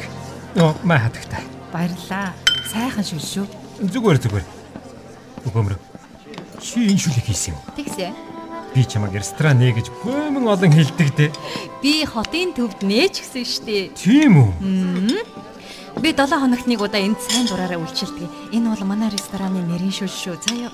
Нөө 0.54 0.78
май 0.87 1.02
хатагтай. 1.02 1.42
Баярлаа. 1.75 2.30
Сайхан 2.71 3.02
шүл 3.02 3.18
шүү. 3.18 3.47
Зүгээр 3.82 4.23
зүгээр. 4.23 4.62
Өгөөмөр. 5.46 5.75
Чи 6.62 6.87
энэ 6.87 6.99
шүлийг 6.99 7.26
хийсэн 7.26 7.54
юм. 7.54 7.61
Тэгсэ. 7.75 8.14
Би 8.72 8.84
чамайг 8.88 9.12
ресторан 9.12 9.58
нэ 9.61 9.75
гэж 9.76 9.90
бөөмөн 10.00 10.49
олон 10.49 10.72
хэлдэг 10.72 11.08
дээ. 11.18 11.30
Би 11.82 12.06
хотын 12.06 12.56
төвд 12.56 12.80
нээж 12.87 13.20
гисэн 13.20 13.44
штэ. 13.44 13.92
Тийм 13.92 14.40
үү? 14.40 15.20
Би 16.00 16.14
7 16.16 16.40
хоногт 16.40 16.64
нэг 16.64 16.80
удаа 16.80 17.04
энд 17.04 17.20
сайн 17.20 17.44
дураараа 17.44 17.76
үйлчилдэг. 17.76 18.54
Энэ 18.56 18.72
бол 18.72 18.84
манай 18.88 19.12
рестораны 19.12 19.61
нэрийн 19.61 19.92
шүл 19.92 20.08
шүү. 20.08 20.40
Заяа. 20.40 20.72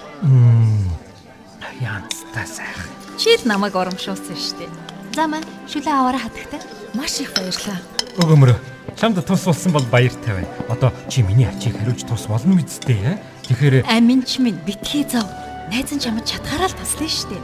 Янцтай 1.82 2.46
сайхан. 2.46 2.90
Чи 3.18 3.34
л 3.34 3.50
намайг 3.50 3.74
урамшуулсан 3.74 4.38
штэ. 4.38 4.70
За 5.18 5.26
маа 5.26 5.42
шүлээ 5.66 5.90
аваараа 5.90 6.22
хатагтай. 6.22 6.62
Маш 6.94 7.18
их 7.18 7.34
баярлаа. 7.34 7.82
Өгөөмөр. 8.22 8.54
Чамд 8.94 9.18
тус 9.26 9.42
болсон 9.42 9.72
бол 9.74 9.86
баяртай 9.90 10.38
байна. 10.38 10.50
Одоо 10.70 10.94
чи 11.10 11.22
миний 11.22 11.50
ачийг 11.50 11.74
хариуж 11.78 12.06
тус 12.06 12.30
болно 12.30 12.54
үсттэй 12.54 12.98
ээ. 13.02 13.18
Тэгэхээр 13.48 13.80
э, 13.80 13.82
амин 13.88 14.20
ч 14.28 14.44
минь 14.44 14.60
битгий 14.60 15.08
зов. 15.08 15.24
Найз 15.72 15.88
нь 15.88 15.96
чамд 15.96 16.20
чатгаараа 16.28 16.68
л 16.68 16.76
таслаа 16.76 17.08
шүү 17.08 17.32
дээ. 17.32 17.42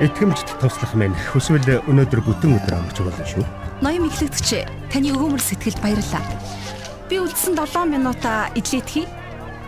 Итгэмжт 0.00 0.56
туслах 0.56 0.96
минь 0.96 1.12
хүсвэл 1.12 1.60
өнөөдөр 1.92 2.20
бүтэн 2.24 2.56
өдөр 2.56 2.80
амарч 2.80 3.04
болно 3.04 3.24
шүү. 3.28 3.44
Ноён 3.84 4.08
мэхлэгдэгч 4.08 4.64
таны 4.88 5.12
өгөөмөр 5.12 5.40
сэтгэлд 5.44 5.80
баярлалаа. 5.84 6.24
Би 7.12 7.20
үлдсэн 7.20 7.52
7 7.52 7.84
минутаа 7.84 8.48
идлээдхий. 8.56 9.04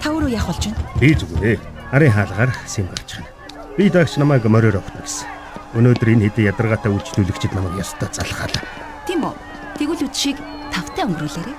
Та 0.00 0.08
өөрөө 0.16 0.32
явах 0.32 0.56
болж 0.56 0.72
байна. 0.72 0.84
Би 0.96 1.12
зүгээр 1.12 1.44
ээ. 1.52 1.58
Арын 1.92 2.12
хаалгаар 2.16 2.52
сэм 2.64 2.88
болчихно. 2.88 3.28
Би 3.76 3.92
дагч 3.92 4.16
намайг 4.16 4.44
морьоор 4.48 4.80
өгнө 4.80 5.04
гэсэн. 5.04 5.37
Өнөөдөр 5.76 6.08
энэ 6.16 6.32
хэдэн 6.32 6.48
ядаргаатай 6.48 6.88
үйлчлүүлэгчид 6.92 7.52
намайг 7.52 7.76
ястаа 7.76 8.08
залхаалаа. 8.08 8.64
Тийм 9.04 9.20
үү? 9.28 9.34
Тэгвэл 9.76 10.08
үдшийг 10.08 10.40
тавтай 10.72 11.04
өнгөрүүлээрэй. 11.04 11.56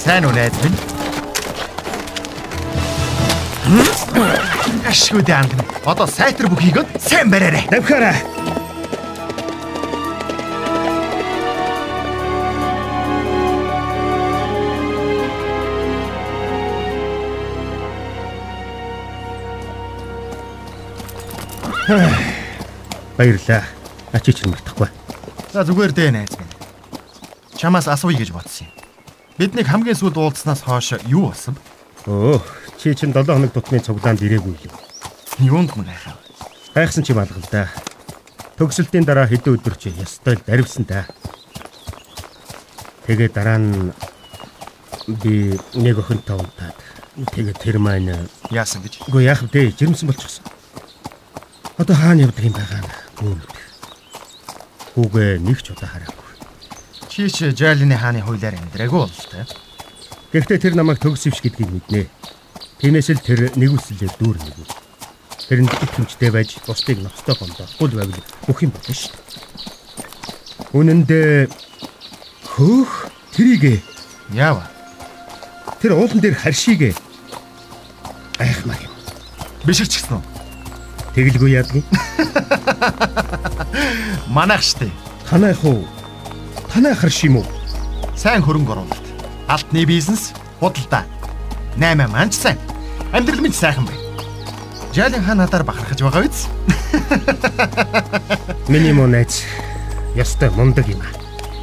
Сайн 0.00 0.24
уу 0.24 0.32
найз 0.32 0.56
минь? 0.64 0.78
Ашгүй 4.88 5.20
дэнд. 5.20 5.52
Одоо 5.84 6.06
сайтар 6.06 6.48
бүхийг 6.48 6.80
нь 6.80 6.88
сайн 7.04 7.28
бариарай. 7.28 7.68
Давхаараа. 7.68 8.35
Баярлаа. 21.86 23.62
Ачи 24.12 24.32
чинь 24.34 24.50
мартахгүй. 24.50 24.90
За 25.54 25.62
зүгээр 25.62 25.92
дээ 25.94 26.10
найз 26.10 26.34
минь. 26.34 26.50
Чамаас 27.54 27.86
асууя 27.86 28.18
гэж 28.18 28.34
бодсон 28.34 28.66
юм. 28.66 28.74
Биднийг 29.38 29.70
хамгийн 29.70 29.94
сүүлд 29.94 30.18
уулзснаас 30.18 30.66
хойш 30.66 30.98
юу 31.06 31.30
болсон? 31.30 31.54
Өө, 32.10 32.42
чи 32.82 32.90
чинь 32.98 33.14
7 33.14 33.30
хоног 33.30 33.54
тутмын 33.54 33.86
цуглаанд 33.86 34.18
ирээгүй 34.18 34.66
юу? 34.66 34.74
Юунд 35.38 35.78
мөн 35.78 35.94
айхав. 35.94 36.18
Гайхсан 36.74 37.06
чи 37.06 37.14
малгал 37.14 37.46
да. 37.54 37.70
Төгсөлтийн 38.58 39.06
дараа 39.06 39.30
хэдэн 39.30 39.54
өдөр 39.54 39.78
чи 39.78 39.94
ястай 39.94 40.34
л 40.34 40.42
даривсан 40.42 40.90
та. 40.90 41.06
Тэгээ 43.06 43.30
дараа 43.30 43.62
нь 43.62 43.94
би 45.22 45.54
нэг 45.78 46.02
охинтой 46.02 46.42
унтаад 46.42 46.74
тэгээ 47.30 47.54
тэр 47.62 47.78
маань 47.78 48.26
яасан 48.50 48.82
гэж. 48.82 49.06
үгүй 49.06 49.30
яах 49.30 49.46
вэ? 49.46 49.70
Жирэмсэн 49.70 50.10
болчихсон. 50.10 50.55
Одоо 51.76 51.96
хаана 51.96 52.24
явдаг 52.24 52.44
юм 52.44 52.54
байгаа 52.56 52.80
юм? 53.20 53.40
Хүүгээ 54.96 55.44
нэг 55.44 55.60
ч 55.60 55.76
удаа 55.76 55.92
хараагүй. 55.92 56.32
Чи 57.12 57.28
ч 57.28 57.52
Жайлины 57.52 58.00
хааны 58.00 58.24
хуулиар 58.24 58.56
амьдраагүй 58.56 59.00
бол 59.04 59.12
тээ. 59.12 59.44
Гэхдээ 60.32 60.56
тэр 60.56 60.72
намайг 60.72 61.04
төгсөвч 61.04 61.44
гэдгийг 61.44 61.68
мэднэ. 61.68 62.08
Тиймээс 62.80 63.12
л 63.12 63.20
тэр 63.20 63.52
нэгүслээр 63.60 64.08
дүүр 64.16 64.36
нэг. 64.40 64.56
Тэрэнд 65.52 65.68
итгэмжтэй 65.68 66.30
байж 66.32 66.56
бусдыг 66.64 66.96
ноцтой 67.04 67.36
гомдоохгүй 67.36 67.88
байвал 67.92 68.24
бүх 68.48 68.58
юм 68.64 68.72
болно 68.72 68.94
шүү 68.96 69.12
дээ. 69.12 69.26
Үнэн 70.80 71.00
дээр 71.04 71.52
хөөх 72.56 73.12
трийгэ 73.36 73.84
яава. 74.32 74.64
Тэр 75.84 75.92
уулан 75.92 76.24
дээр 76.24 76.40
харшигээ 76.40 76.96
айхмаар 78.40 78.80
юм. 78.80 78.92
Биширч 79.68 80.00
гисэн 80.00 80.16
үү? 80.16 80.35
Тэгэлгүй 81.16 81.56
яадгийн. 81.56 81.84
Манайх 84.28 84.60
штэ. 84.60 84.92
Танайх 85.24 85.64
уу? 85.64 85.88
Танай 86.68 86.92
харш 86.92 87.24
юм 87.24 87.40
уу? 87.40 87.46
Сайн 88.12 88.44
хөрөнгө 88.44 88.76
оруулалт. 88.76 89.06
Алтны 89.48 89.88
бизнес, 89.88 90.36
худалдаа. 90.60 91.08
8 91.80 92.04
манч 92.12 92.36
сайн. 92.36 92.60
Амьдрал 93.16 93.40
минь 93.40 93.56
сайхан 93.56 93.88
бай. 93.88 93.96
Жайлын 94.92 95.24
хаан 95.24 95.40
надаар 95.40 95.64
бахархаж 95.64 96.04
байгаа 96.04 96.28
биз? 96.28 96.48
Миний 98.68 98.92
муу 98.92 99.08
найз 99.08 99.44
ястай 100.16 100.50
мундаг 100.50 100.84
юм 100.88 101.00
аа. 101.00 101.16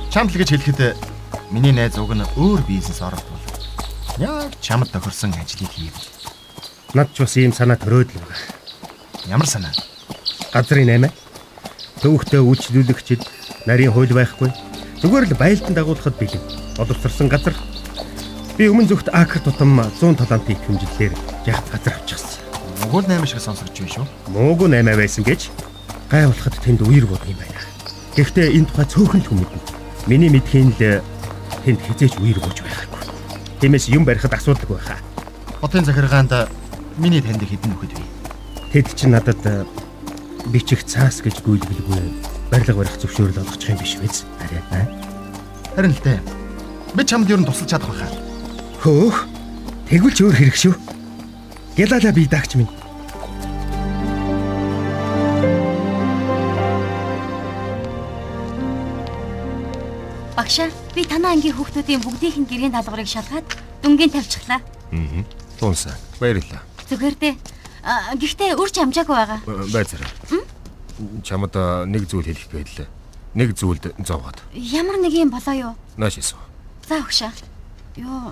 Чамд 0.10 0.34
л 0.34 0.42
гэж 0.42 0.50
хэлэхэд 0.50 0.98
миний 1.54 1.74
найз 1.74 1.98
уг 2.02 2.14
нь 2.14 2.26
өөр 2.38 2.62
бизнес 2.66 3.02
оролдвол 3.02 3.42
яг 4.18 4.54
чамд 4.62 4.90
тохирсон 4.90 5.34
ажлыг 5.38 5.70
хийв. 5.70 5.94
Над 6.94 7.14
ч 7.14 7.22
бас 7.22 7.38
ийм 7.38 7.54
санаа 7.54 7.78
төрөөд 7.78 8.14
л 8.14 8.22
байгаа. 8.22 8.63
Ямар 9.28 9.48
санаа? 9.48 9.72
Газрын 10.52 10.90
8 10.90 11.12
төвхтөө 12.04 12.44
үйлчлүүлэгчид 12.44 13.22
нарийн 13.66 13.96
хууль 13.96 14.12
байхгүй. 14.12 14.52
Зүгээр 15.00 15.32
л 15.32 15.40
байлдан 15.40 15.74
дагуулхад 15.74 16.20
бэлэн. 16.20 16.44
Боловсрсан 16.76 17.32
газар. 17.32 17.56
Би 18.60 18.68
өмнө 18.68 18.92
зүгт 18.92 19.08
акр 19.16 19.40
тутам 19.40 19.80
100 19.80 20.20
талантын 20.20 20.60
хэмжлэлээр 20.68 21.14
яг 21.48 21.64
газар 21.72 21.96
авчихсан. 21.96 22.44
Монгол 22.84 23.08
8 23.08 23.24
шиг 23.24 23.40
сонсогдож 23.40 23.80
байна 23.80 23.94
шүү. 23.96 24.06
Муугүй 24.36 24.68
8 24.68 25.00
байсан 25.00 25.24
гэж 25.24 25.42
гай 26.12 26.28
болоход 26.28 26.60
тэнд 26.60 26.84
үер 26.84 27.08
бод 27.08 27.24
юм 27.24 27.40
байна. 27.40 27.64
Гэхдээ 28.20 28.54
энэ 28.60 28.68
тухай 28.68 28.86
цөөхөн 28.92 29.24
л 29.24 29.40
мэднэ. 29.40 29.60
Миний 30.12 30.30
мэдхийн 30.30 30.76
л 30.76 31.02
тэнд 31.64 31.80
хизээж 31.80 32.20
үер 32.20 32.44
бож 32.44 32.60
байхгүй. 32.60 33.02
Тиймээс 33.64 33.88
юм 33.88 34.04
барихад 34.04 34.36
асуудаг 34.36 34.68
байхаа. 34.68 35.00
Хотын 35.64 35.88
захиргаанд 35.88 36.52
миний 37.00 37.24
танд 37.24 37.40
хэдэн 37.40 37.72
нөхөд 37.72 37.96
вэ? 37.96 38.13
Тэд 38.74 38.90
чинь 38.98 39.14
надад 39.14 39.38
э, 39.46 39.70
бичих 40.50 40.82
цаас 40.82 41.22
гэж 41.22 41.46
гүйлгэлгүй 41.46 42.02
барилга 42.50 42.74
барих 42.82 42.98
зөвшөөрөл 42.98 43.46
олгочих 43.46 43.70
юм 43.70 43.78
биш 43.78 44.02
биз? 44.02 44.26
Арай. 44.42 44.90
Харин 45.78 45.94
л 45.94 46.02
дээ. 46.02 46.18
Би 46.98 47.06
чамд 47.06 47.30
юу 47.30 47.38
н 47.38 47.46
тусалж 47.46 47.70
чадах 47.70 47.94
байхаа. 47.94 48.10
Хөөх. 48.82 49.30
Тэгвэл 49.86 50.18
ч 50.18 50.26
өөр 50.26 50.34
хэрэг 50.34 50.58
шүү. 50.58 50.74
Гялалаа 51.78 52.14
би 52.18 52.26
дагч 52.26 52.58
минь. 52.58 52.74
Багшаа, 60.34 60.74
би 60.98 61.06
танаа 61.06 61.38
ангийн 61.38 61.54
хүүхдүүдийн 61.54 62.02
бүгдийнх 62.02 62.42
нь 62.42 62.50
гэрийн 62.50 62.74
даалгаврыг 62.74 63.06
шалгаад 63.06 63.46
дүнгийн 63.86 64.18
тавьчихлаа. 64.18 64.66
Аа. 64.66 65.22
Тунсаа. 65.62 65.94
Баярлалаа. 66.18 66.66
Зүгээр 66.90 67.18
дээ. 67.22 67.53
Гэхдээ 67.84 68.56
үрч 68.56 68.80
амжаагүй 68.80 69.16
байгаа. 69.16 69.40
Байцаарай. 69.44 70.08
Чамд 71.24 71.56
а, 71.60 71.84
нэг 71.84 72.08
зүйл 72.08 72.24
хэлэх 72.24 72.48
гэлээ. 72.48 72.88
Нэг 73.36 73.60
зүйлд 73.60 73.92
зовоод. 74.08 74.40
Ямар 74.56 75.04
нэг 75.04 75.12
юм 75.12 75.36
болоо 75.36 75.54
юу? 75.54 75.74
Нааш 76.00 76.24
ийсв. 76.24 76.40
За 76.88 77.04
багшаа. 77.04 77.36
Юу 78.00 78.32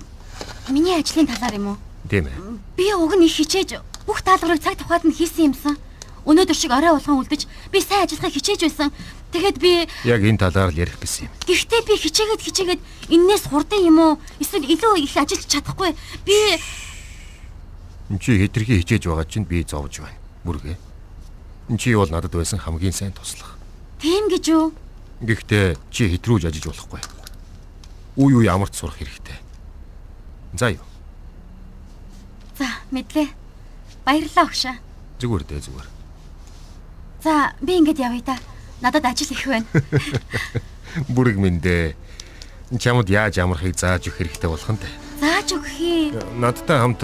миний 0.72 0.96
ажлын 0.96 1.28
талаар 1.28 1.54
юм 1.54 1.66
уу? 1.74 1.78
Тийм 2.08 2.32
ээ. 2.32 2.38
Би 2.76 2.94
уг 2.96 3.12
нь 3.12 3.28
их 3.28 3.36
хичээж 3.36 3.82
бүх 4.08 4.24
даалгаврыг 4.24 4.62
цаг 4.62 4.80
тухайд 4.80 5.04
нь 5.04 5.12
хийсэн 5.12 5.52
юмсан. 5.52 5.76
Өнөөдөр 6.24 6.56
шиг 6.56 6.72
орой 6.72 6.96
болгон 6.96 7.20
үлдэж 7.20 7.44
би 7.68 7.78
сайн 7.82 8.06
ажиллахыг 8.06 8.32
хичээж 8.32 8.60
байсан. 8.64 8.88
Тэгэхэд 9.34 9.58
би 9.58 9.72
Яг 10.06 10.22
энэ 10.22 10.38
талаар 10.38 10.70
л 10.70 10.80
ярих 10.80 10.96
гэсэн 10.96 11.28
юм. 11.28 11.32
Гэхдээ 11.44 11.82
би 11.82 11.94
хичээгээд 11.98 12.40
хичээгээд 12.40 12.80
энээс 13.10 13.44
хурдан 13.50 13.82
юм 13.84 13.98
уу? 13.98 14.12
Эсвэл 14.38 14.70
илүү 14.70 15.02
их 15.02 15.16
ажиллаж 15.18 15.50
чадахгүй. 15.50 15.92
Би 16.24 16.36
Энд 18.12 18.20
чи 18.20 18.36
хэтэрхий 18.36 18.84
хичээж 18.84 19.08
байгаа 19.08 19.24
чинь 19.24 19.48
би 19.48 19.64
зовж 19.64 20.04
байна. 20.04 20.20
Бүргээ. 20.44 20.76
Энд 21.72 21.80
чи 21.80 21.96
бол 21.96 22.12
надад 22.12 22.36
байсан 22.36 22.60
хамгийн 22.60 22.92
сайн 22.92 23.16
туслах. 23.16 23.56
тийм 24.02 24.28
гэж 24.28 24.44
юу? 24.52 24.76
Гэхдээ 25.24 25.80
чи 25.88 26.12
хэтрүүж 26.12 26.44
ажиж 26.52 26.68
болохгүй. 26.68 27.00
Үе 28.20 28.34
үе 28.44 28.50
амарч 28.52 28.76
сурах 28.76 29.00
хэрэгтэй. 29.00 29.38
За 30.58 30.68
юу. 30.76 30.84
За, 32.58 32.68
мэдлээ. 32.92 33.32
Баярлалаа 34.04 34.44
өгшөө. 34.44 34.76
Зүгээр 35.22 35.44
дээ 35.48 35.60
зүгээр. 35.64 35.88
За, 37.24 37.56
би 37.64 37.80
ингэж 37.80 37.96
явъя 37.96 38.20
та. 38.26 38.36
Надад 38.82 39.06
ажил 39.08 39.30
их 39.32 39.46
байна. 39.46 39.64
Бүрэг 41.14 41.38
минь 41.40 41.62
дээ. 41.62 41.96
Чамд 42.76 43.08
яаж 43.08 43.38
амархыг 43.38 43.78
зааж 43.78 44.10
өгөх 44.10 44.20
хэрэгтэй 44.20 44.50
болох 44.50 44.68
нь. 44.68 44.82
Зааж 45.22 45.48
өгөхий. 45.54 46.12
Надтай 46.36 46.76
хамт 46.82 47.00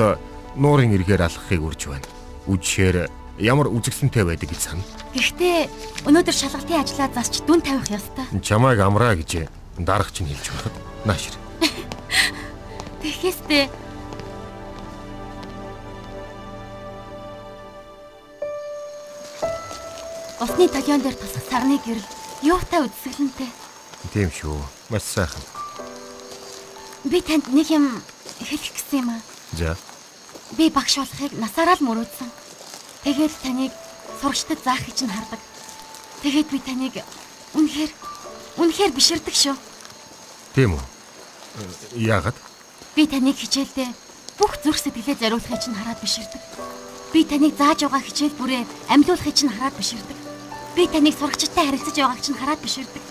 нуурын 0.59 0.93
эргээр 0.99 1.23
алхахыг 1.23 1.63
урьж 1.63 1.87
байна. 1.87 2.07
Үдшээр 2.51 3.07
ямар 3.39 3.71
үзэгсэнтэй 3.71 4.27
байдаг 4.27 4.51
гэж 4.51 4.61
сана. 4.61 4.83
Гэхдээ 5.15 5.71
өнөөдөр 6.11 6.35
шалгалтын 6.35 6.83
ажлаа 6.83 7.09
засч 7.15 7.47
дүн 7.47 7.63
тавих 7.63 7.87
ёстой. 7.95 8.27
Чамайг 8.43 8.83
амраа 8.83 9.15
гэж 9.15 9.47
дарах 9.79 10.11
чинь 10.11 10.27
хэлж 10.27 10.51
байхад 10.51 10.75
наашир. 11.07 11.35
Тэгэхээстэй 13.03 13.71
Усны 20.39 20.69
талион 20.71 21.03
дээр 21.03 21.19
тусах 21.19 21.43
сарны 21.51 21.79
гэрэл 21.83 22.07
юутай 22.47 22.87
үдсгэлэнтэй. 22.87 23.51
Тийм 24.15 24.31
шүү. 24.31 24.55
Маш 24.91 25.03
сайхан. 25.03 25.43
Би 27.03 27.19
танд 27.23 27.51
нэг 27.51 27.67
юм 27.75 27.99
хэлэх 28.39 28.71
гэсэн 28.71 29.03
юм 29.03 29.09
аа. 29.19 29.23
За. 29.59 29.75
Би 30.57 30.71
багш 30.71 30.99
болохыг 31.03 31.33
насаараа 31.37 31.77
л 31.77 31.85
мөрөөдсөн. 31.85 32.31
Тэгээд 33.05 33.35
таныг 33.43 33.73
сурагчдад 34.21 34.61
заах 34.65 34.83
гэж 34.87 35.05
нь 35.05 35.13
хардаг. 35.13 35.41
Тэгээд 36.23 36.49
би 36.49 36.59
таныг 36.65 36.95
үнэхээр 37.55 37.93
үнэхээр 38.57 38.93
биширдэг 38.97 39.35
шүү. 39.35 39.57
Тийм 40.55 40.79
үү? 40.79 40.85
Яагаад? 42.01 42.37
Би 42.97 43.07
таныг 43.07 43.37
хичээлдээ 43.37 43.89
бүх 44.39 44.57
зүрх 44.63 44.79
сэтгэлээ 44.81 45.21
зориулахыг 45.21 45.61
чинь 45.61 45.77
хараад 45.77 46.01
биширдэг. 46.01 46.43
Би 47.13 47.25
таныг 47.25 47.55
зааж 47.59 47.85
байгаа 47.85 48.03
хичээл 48.03 48.39
бүрээ 48.39 48.65
амьлуулахыг 48.89 49.35
чинь 49.35 49.53
хараад 49.53 49.77
биширдэг. 49.77 50.19
Би 50.75 50.87
таныг 50.87 51.15
сурагчтай 51.19 51.65
харилцаж 51.67 51.97
байгааг 51.99 52.21
чинь 52.23 52.39
хараад 52.39 52.61
биширдэг. 52.63 53.05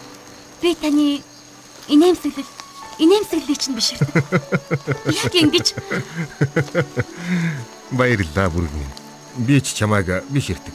Би 0.62 0.76
таны 0.76 1.24
инээмсэглэл 1.88 2.57
инээмсэглэлийг 3.00 3.60
чинь 3.60 3.76
биширдэг. 3.76 4.14
Яг 5.26 5.34
ингэж 5.36 5.68
Баярлалаа 7.92 8.50
бүргэн. 8.50 8.92
Би 9.38 9.62
ч 9.62 9.74
чамайг 9.78 10.24
биш 10.30 10.50
ирдэг. 10.50 10.74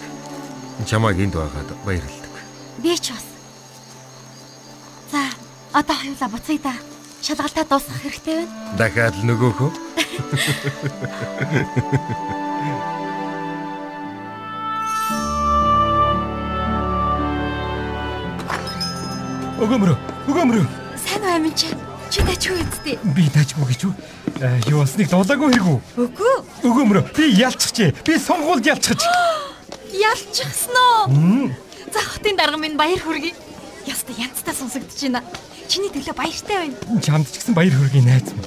Чамайг 0.86 1.18
энд 1.18 1.34
байгаад 1.34 1.70
баярлалдаг. 1.84 2.32
би 2.78 2.96
ч 2.96 3.10
бас. 3.12 3.26
За, 5.12 5.20
одоо 5.72 5.96
хоёулаа 5.96 6.28
буцъя 6.28 6.58
да. 6.62 6.74
Шалгалтаа 7.22 7.64
дуусгах 7.64 8.02
хэрэгтэй 8.02 8.46
байна. 8.46 8.76
Дахиад 8.78 9.14
л 9.18 9.26
нөгөөхөө. 9.26 9.70
Өгөөмрөө. 19.62 19.96
Өгөөмрөө. 20.26 20.66
Сайн 20.98 21.22
уу 21.22 21.30
амин 21.36 21.54
чи? 21.54 21.68
Чи 22.12 22.20
тачгүй 22.28 22.60
үсттэй. 22.60 22.98
Би 23.16 23.24
тажгүй 23.32 23.64
гэж 23.72 23.84
юу? 23.88 23.92
Э, 24.44 24.60
Юу 24.68 24.82
болсныг 24.84 25.08
дуулаагүй 25.08 25.48
хэрэг 25.48 25.68
үү? 25.72 25.78
Үгүй. 25.96 26.34
Өгөөмрөө. 26.68 27.04
Би 27.16 27.30
ялцчихжээ. 27.40 27.94
Би 28.04 28.18
сонгуульд 28.20 28.68
ялцчих. 28.68 29.00
Ялчихсан 29.96 30.76
уу? 30.76 31.48
За 31.88 32.00
хотын 32.04 32.36
дарга 32.36 32.60
минь 32.60 32.76
баяр 32.76 33.00
хүргэе. 33.00 33.32
Яста 33.88 34.12
янзтай 34.12 34.52
сонсогдож 34.52 35.00
байна. 35.08 35.24
Чиний 35.72 35.88
төлөө 35.88 36.12
баяртай 36.12 36.68
байна. 36.68 37.00
Чамд 37.00 37.32
ч 37.32 37.40
гэсэн 37.40 37.56
баяр 37.56 37.72
хүргэе 37.80 38.04
найз 38.04 38.28
минь. 38.36 38.44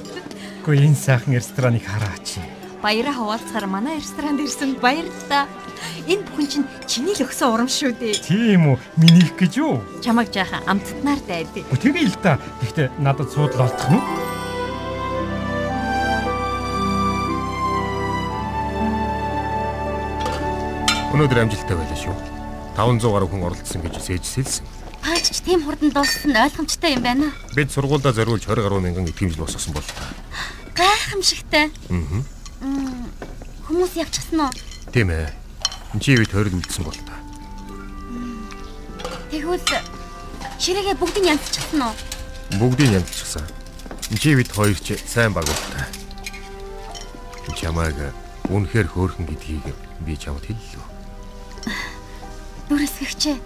Гэхдээ 0.62 0.86
энэ 0.86 0.98
сайхан 1.02 1.34
рестораныг 1.34 1.82
хараач. 1.90 2.38
Баяраа 2.86 3.18
хаваалцахаар 3.18 3.66
манай 3.66 3.98
ресторанд 3.98 4.38
ирсэнд 4.38 4.78
баярлалаа. 4.78 5.50
Энэ 6.06 6.22
бүхэн 6.22 6.46
чинь 6.46 6.66
чиний 6.86 7.18
л 7.18 7.26
өгсөн 7.26 7.50
урам 7.50 7.66
шүү 7.66 7.98
дээ. 7.98 8.14
Тийм 8.22 8.62
үү? 8.62 8.78
Минийх 9.02 9.34
гэж 9.34 9.58
юу? 9.58 9.82
Чамайг 10.06 10.30
жаахан 10.30 10.62
амттнаар 10.70 11.18
дайдээ. 11.26 11.66
Гү 11.66 11.82
тэгээ 11.82 12.14
л 12.14 12.18
та. 12.22 12.38
Гэхдээ 12.62 13.02
надад 13.02 13.26
суудлаа 13.34 13.66
олдох 13.66 13.90
нь. 13.90 13.98
Өнөөдөр 21.10 21.42
амжилттай 21.42 21.74
байлаа 21.74 21.98
шүү. 21.98 22.14
500 22.78 23.02
гаруй 23.02 23.28
хүн 23.34 23.46
оролцсон 23.50 23.82
гэж 23.82 23.98
сэж 23.98 24.22
сэлсэн. 24.22 24.66
Паач 25.02 25.34
тийм 25.42 25.66
хурдан 25.66 25.90
дууссан 25.90 26.30
нь 26.30 26.38
ойлгомжтой 26.38 26.94
юм 26.94 27.02
байна. 27.02 27.34
Бид 27.50 27.74
сургуульдаа 27.74 28.14
зориулж 28.14 28.46
20 28.46 28.62
гаруй 28.62 28.78
мянган 28.78 29.10
итгэмжил 29.10 29.42
босгосон 29.42 29.74
бол 29.74 29.82
та. 29.82 30.06
Гайхамшигтай. 30.78 31.74
Аа. 31.90 32.35
Хүмүүс 32.60 33.96
явчихсан 34.00 34.40
уу? 34.46 34.52
Тийм 34.92 35.10
ээ. 35.10 35.28
Чи 36.00 36.16
бид 36.16 36.32
хориг 36.32 36.54
үлдсэн 36.56 36.84
бол 36.84 37.00
та. 37.04 37.16
Тэгвэл 39.30 39.60
ширээгээ 40.56 40.96
бүгдийг 40.96 41.26
янзчихсан 41.26 41.82
уу? 41.82 41.94
Бүгдийг 42.56 42.96
янзчихсан. 42.96 43.44
Чи 44.16 44.36
бид 44.38 44.48
хоёр 44.52 44.78
ч 44.78 44.96
сайн 45.04 45.32
баг 45.32 45.44
бол 45.44 45.64
та. 45.74 45.84
Чамайг 47.56 47.96
үнэхээр 48.48 48.88
хөөрхөн 48.88 49.26
гэдгийг 49.26 49.74
би 50.06 50.16
чамд 50.16 50.44
хэллээ. 50.44 50.84
Дүрсгэгчээ. 52.68 53.36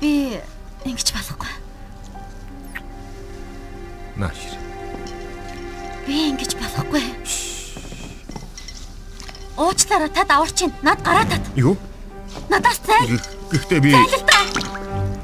Би 0.00 0.38
ингэж 0.84 1.08
болохгүй. 1.14 1.52
Нааш. 4.18 4.40
Би 6.06 6.30
ингэж 6.30 6.54
болохгүй. 6.58 7.02
Уучлаарай 9.58 10.08
та 10.08 10.24
даварч 10.24 10.54
чинь 10.54 10.72
над 10.82 11.02
гараа 11.02 11.26
тат. 11.26 11.42
Юу? 11.56 11.76
Надаас 12.48 12.78
зайл. 12.86 13.18
Гэхдээ 13.50 13.80
би. 13.82 13.90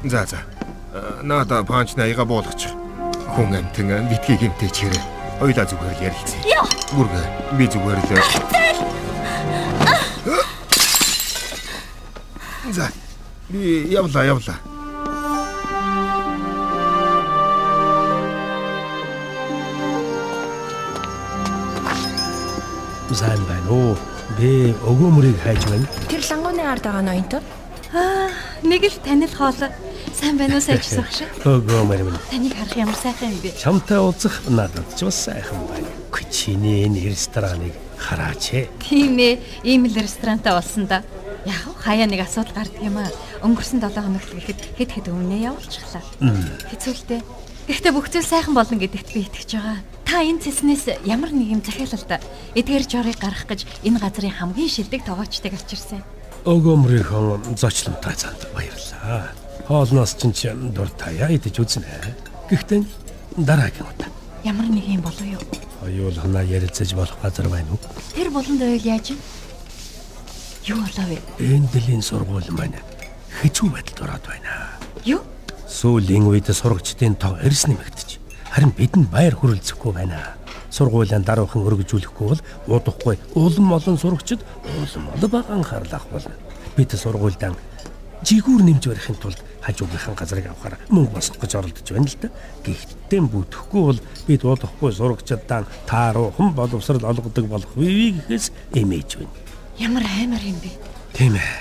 За 0.03 0.25
за. 0.27 0.43
Э, 0.91 1.21
Нада 1.23 1.63
панч 1.63 1.95
найга 1.95 2.25
буулгач. 2.25 2.67
Хүн 3.31 3.55
амтэн 3.55 4.09
битгий 4.11 4.35
гимтэй 4.35 4.67
чирээ. 4.69 5.03
Хоёлаа 5.39 5.63
зүгээр 5.63 5.95
л 5.95 6.03
ярилцъя. 6.03 6.41
Яа. 6.43 6.67
Бүргэ 6.91 7.23
би 7.55 7.63
зүгээр 7.71 7.99
л 8.03 8.07
За. 12.75 12.91
Би 13.47 13.87
явла 13.87 14.25
явла. 14.25 14.59
Сайн 23.15 23.39
байна 23.47 23.71
уу? 23.71 23.95
Би 24.33 24.73
өгөөмрийг 24.73 25.37
хайж 25.45 25.61
байна. 25.69 25.87
Тэр 26.09 26.23
лангууны 26.25 26.63
ард 26.65 26.83
байгаа 26.83 27.05
ноёнтой. 27.05 27.41
Аа, 27.93 28.29
нэг 28.65 28.89
л 28.89 28.97
танил 29.05 29.29
хоол. 29.29 29.69
Сайн 30.15 30.35
байна 30.41 30.57
уу 30.57 30.65
сайжсан 30.65 31.05
багш? 31.05 31.21
Өгөөмөр 31.45 32.01
минь. 32.09 32.19
Таныг 32.33 32.53
харах 32.57 32.75
ямар 32.75 32.97
сайхан 32.97 33.31
юм 33.31 33.39
бэ? 33.45 33.53
Чамтай 33.55 34.01
уулзах 34.01 34.41
надад 34.49 34.87
ч 34.97 35.05
бас 35.05 35.29
сайхан 35.29 35.61
байна. 35.69 35.87
Чиний 36.35 36.83
энэ 36.83 37.15
рестораныг 37.15 37.71
хараач 37.95 38.51
ээ. 38.51 38.67
Тийм 38.83 39.15
ээ, 39.15 39.39
ийм 39.63 39.87
л 39.87 39.95
ресторантай 39.95 40.51
болсон 40.51 40.83
да. 40.83 40.99
Яг 41.47 41.63
хаяа 41.79 42.09
нэг 42.09 42.27
асуудал 42.27 42.59
гардаг 42.59 42.81
юм 42.83 42.99
аа. 42.99 43.07
Өнгөрсөн 43.39 43.79
7 43.79 44.03
хоногт 44.03 44.31
гэхэд 44.35 44.59
хэд 44.75 44.91
хэд 44.99 45.07
өмнөө 45.15 45.55
явуулчихлаа. 45.55 46.03
Хэцүүлтэй. 46.67 47.21
Гэхдээ 47.71 47.93
бүх 47.95 48.11
зүйл 48.11 48.27
сайхан 48.27 48.51
болно 48.51 48.75
гэдэгт 48.75 49.15
би 49.15 49.23
итгэж 49.23 49.49
байгаа. 49.55 49.79
Та 50.05 50.21
энэ 50.21 50.39
цэснээс 50.39 51.01
ямар 51.03 51.33
нэг 51.33 51.49
юм 51.49 51.61
захиалалд 51.65 52.21
эдгээр 52.55 52.85
жорыг 52.85 53.17
гарах 53.19 53.49
гэж 53.49 53.65
энэ 53.83 53.99
газрын 53.99 54.37
хамгийн 54.37 54.69
шилдэг 54.69 55.01
тогоочтыг 55.03 55.57
авчирсан. 55.57 56.05
Өгөөмрийнхөө 56.45 57.57
зочлонтой 57.57 58.15
занд 58.15 58.45
баярлаа. 58.53 59.33
Хоолноос 59.65 60.13
ч 60.15 60.29
ч 60.29 60.53
дур 60.53 60.87
таяа 60.93 61.33
идэж 61.33 61.57
үзнэ. 61.57 61.89
Гэхдээ 62.53 62.85
дараагийн 63.41 63.89
удаа 63.89 64.09
Ямар 64.45 64.69
нэг 64.69 64.85
юм 64.85 65.01
болов 65.01 65.25
юу? 65.25 65.41
хоёулахнаа 65.81 66.45
ярилцаж 66.45 66.93
болох 66.93 67.17
газар 67.21 67.49
байна 67.49 67.71
уу? 67.73 67.79
Тэр 68.13 68.29
болонд 68.29 68.61
ойл 68.61 68.85
яаж 68.85 69.09
юм? 69.09 69.19
Юу 70.69 70.77
болов 70.85 71.05
вэ? 71.09 71.17
Энэ 71.41 71.67
дэлийн 71.73 72.01
сургууль 72.05 72.49
маань 72.53 72.77
хэцүү 73.41 73.69
байдалд 73.73 74.01
ороод 74.05 74.25
байна. 74.29 74.69
Юу? 75.01 75.25
Сүүлийн 75.65 76.29
үед 76.29 76.45
сурагчдын 76.53 77.17
тоо 77.17 77.41
эрс 77.41 77.65
нэмэгдэж 77.65 78.04
харин 78.55 78.71
бидэнд 78.71 79.11
баяр 79.11 79.35
хүрэлцэхгүй 79.35 79.91
байна. 79.91 80.39
Сургуулийн 80.71 81.27
даруухан 81.27 81.67
өргөжүүлэхгүй 81.67 82.27
бол 82.31 82.41
удахгүй 82.71 83.19
улам 83.35 83.73
олон 83.75 83.99
сурагчид 83.99 84.39
улам 84.63 85.11
олон 85.11 85.31
бага 85.31 85.53
анхаарал 85.59 85.91
авах 85.91 86.07
болно. 86.07 86.31
Бид 86.79 86.95
сургуульдаа 86.95 87.51
жигүүр 88.23 88.63
нэмж 88.63 88.87
барихын 88.87 89.19
тулд 89.19 89.43
хажуугийнхаа 89.59 90.15
газрыг 90.15 90.47
авахаар 90.47 90.79
мөнгө 90.87 91.11
босгох 91.19 91.43
гэж 91.43 91.51
оролдож 91.59 91.87
байна 91.91 92.07
л 92.07 92.17
да. 92.21 92.29
Гэхдээ 92.63 93.21
бүтэхгүй 93.27 93.81
бол 93.91 93.99
бид 94.23 94.41
удахгүй 94.47 94.91
сурагчдаа 94.95 95.67
тааруухан 95.83 96.55
боловсрал 96.55 97.03
олгодог 97.11 97.45
болох 97.51 97.75
бивэ 97.75 98.23
гэхээс 98.23 98.51
эмээж 98.71 99.19
байна. 99.19 99.35
Ямар 99.83 100.07
аймар 100.07 100.39
юм 100.39 100.55
бэ? 100.63 100.71
Тийм 101.11 101.35
ээ. 101.35 101.51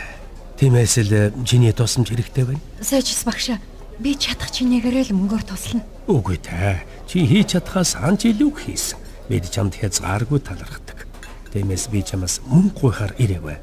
Тиймээс 0.62 0.94
л 1.11 1.35
чиний 1.42 1.74
тусламж 1.74 2.14
хэрэгтэй 2.14 2.44
байна. 2.46 2.62
Сайжс 2.80 3.26
багш. 3.26 3.59
Би 3.98 4.14
чадах 4.14 4.54
чинээгээр 4.54 5.11
л 5.11 5.18
мөнгөөр 5.18 5.42
туслана. 5.42 5.83
Үгүй 6.04 6.36
ээ. 6.36 6.84
Чи 7.08 7.24
хийж 7.24 7.56
чадхаас 7.56 7.96
ханч 7.96 8.28
илүү 8.28 8.52
хийсэн. 8.52 9.00
Бид 9.28 9.48
чамд 9.48 9.80
хязгааргүй 9.80 10.36
талархдаг. 10.44 11.08
Тиймээс 11.48 11.88
би 11.88 12.04
чамаас 12.04 12.44
мөнгө 12.44 12.76
гуйхаар 12.76 13.16
ирээгүй. 13.16 13.56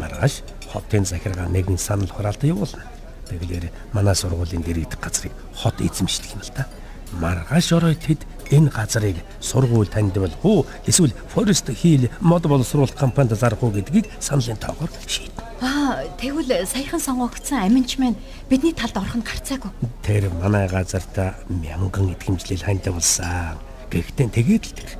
Маргааш 0.00 0.40
хотын 0.72 1.04
захиргаа 1.04 1.52
нэгэн 1.52 1.76
санал 1.76 2.08
хураалтаа 2.08 2.48
явуулна. 2.48 2.88
Тэгэлэр 3.28 3.68
манай 3.92 4.16
сургуулийн 4.16 4.64
дэрэгдэх 4.64 5.00
газрыг 5.04 5.36
хот 5.52 5.84
эзэмшдэг 5.84 6.32
юм 6.32 6.40
л 6.40 6.52
та. 6.56 6.64
Маргааш 7.20 7.76
орой 7.76 7.92
тэд 7.92 8.24
энэ 8.48 8.72
газрыг 8.72 9.20
сургууль 9.44 9.92
таньдвал 9.92 10.32
хөө 10.40 10.64
эсвэл 10.88 11.12
Forest 11.28 11.76
Hill 11.76 12.08
мод 12.24 12.48
боловсруулах 12.48 12.96
компанид 12.96 13.36
зарах 13.36 13.60
уу 13.60 13.68
гэдгийг 13.68 14.08
саналын 14.16 14.56
тоогоор 14.56 14.88
шийднэ. 15.04 15.51
Аа, 15.62 16.02
тэгвэл 16.18 16.66
саяхан 16.66 16.98
сонгогдсон 16.98 17.62
аминч 17.62 17.94
маань 18.02 18.18
бидний 18.50 18.74
талд 18.74 18.98
орох 18.98 19.14
нь 19.14 19.22
гарцаагүй. 19.22 19.70
Тэр 20.02 20.26
манай 20.42 20.66
газартаа 20.66 21.38
мянган 21.46 22.10
итгэмжлэл 22.10 22.66
ханьтай 22.66 22.90
болсон. 22.90 23.62
Гэхдээ 23.86 24.26
тэгээд 24.34 24.64
л 24.66 24.74
тэр. 24.74 24.90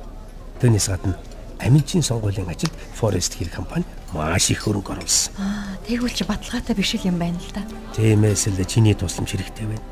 Түүнээс 0.63 0.87
гадна 0.87 1.19
Аминчийн 1.59 2.03
сонгуулийн 2.03 2.47
ажилд 2.47 2.71
Forest 2.95 3.39
Hill 3.39 3.51
компани 3.51 3.85
маш 4.13 4.51
их 4.51 4.63
хөрөнгө 4.63 4.95
оруулсан. 4.99 5.35
Аа, 5.39 5.75
тэгвэл 5.87 6.11
чи 6.15 6.23
баталгаатай 6.23 6.75
биш 6.75 6.95
л 6.95 7.07
юм 7.07 7.19
байна 7.19 7.39
л 7.39 7.51
да. 7.55 7.63
Тиймээс 7.95 8.47
л 8.51 8.59
чиний 8.63 8.95
тусламж 8.95 9.31
хэрэгтэй 9.35 9.67
байна. 9.67 9.83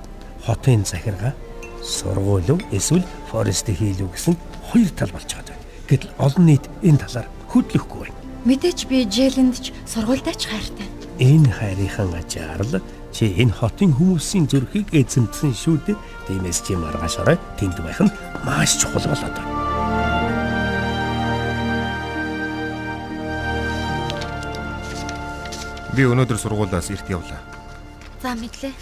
Хотын 0.47 0.83
захиргаа 0.83 1.35
сургууль 1.83 2.47
уу 2.47 2.59
эсвэл 2.71 3.03
Forest 3.31 3.71
Hill 3.71 4.07
гэсэн 4.07 4.35
хоёр 4.71 4.91
тал 4.95 5.11
болж 5.15 5.31
байгаа. 5.31 5.55
Гэтэл 5.87 6.11
олон 6.19 6.45
нийт 6.47 6.65
энэ 6.83 7.03
талаар 7.07 7.27
хөдлөхгүй 7.47 8.07
байна. 8.07 8.20
Мэдээч 8.41 8.89
би 8.89 9.05
Жэлэнд 9.05 9.55
ч 9.61 9.69
сургуультай 9.85 10.33
ч 10.33 10.49
хайртай. 10.49 10.89
Энэ 11.21 11.45
хайрынхан 11.53 12.09
ачаар 12.17 12.65
л 12.65 12.81
чи 13.13 13.29
энэ 13.37 13.53
хотын 13.53 13.93
хүмүүсийн 13.93 14.49
зүрхийг 14.49 14.89
эзэмдсэн 14.89 15.53
шүү 15.53 15.77
дээ. 15.85 15.97
Тиймээс 16.25 16.65
чи 16.65 16.73
маргааш 16.73 17.21
орой 17.21 17.37
тэнд 17.61 17.77
байх 17.85 18.01
нь 18.01 18.09
маш 18.41 18.81
чухал 18.81 19.05
болоод 19.05 19.29
байна. 19.29 19.61
Би 25.93 26.09
өнөөдөр 26.09 26.39
сургуулиас 26.41 26.89
эрт 26.89 27.05
явлаа. 27.13 27.37
За 28.25 28.33
мэдлээ. 28.33 28.73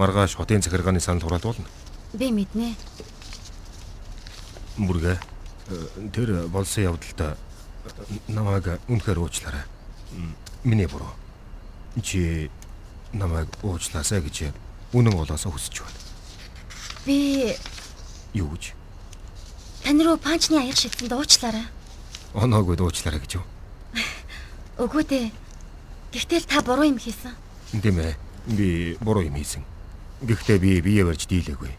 Маргааш 0.00 0.32
хотын 0.32 0.64
захиргааны 0.64 0.96
санал 0.96 1.28
хураалуулна. 1.28 1.68
Би 2.16 2.32
мэднэ. 2.32 2.72
Бүргэ 4.80 5.20
э, 5.20 5.33
тэр 6.12 6.48
болсон 6.48 6.84
явдалтай 6.84 7.34
намайг 8.28 8.80
үнэхээр 8.88 9.18
уучлаарай. 9.18 9.64
Миний 10.64 10.86
буруу. 10.86 11.12
Чи 12.02 12.50
намайг 13.12 13.48
уучлаасай 13.62 14.20
гэж 14.20 14.52
үнэн 14.92 15.14
голоосоо 15.14 15.52
хүсэж 15.52 15.80
байна. 15.84 16.00
Би 17.06 17.54
Юу 18.34 18.50
гэж? 18.56 18.72
тань 19.84 20.00
руу 20.02 20.16
панчны 20.16 20.58
аяг 20.58 20.76
шилтэнд 20.76 21.12
уучлаарай. 21.12 21.66
Оноогод 22.34 22.80
уучлаарай 22.80 23.20
гэж 23.20 23.36
юу? 23.38 23.44
Үгүй 24.82 25.04
дээ. 25.04 25.28
Гэхдээ 26.12 26.40
та 26.48 26.62
буруу 26.64 26.88
юм 26.88 26.98
хийсэн. 26.98 27.30
Тийм 27.82 28.00
ээ. 28.00 28.16
Би 28.48 28.96
буруу 29.00 29.22
юм 29.22 29.36
хийсэн. 29.36 29.62
Гэхдээ 30.24 30.58
би 30.58 30.80
бие 30.80 31.04
барьж 31.04 31.28
дийлээгүй. 31.28 31.72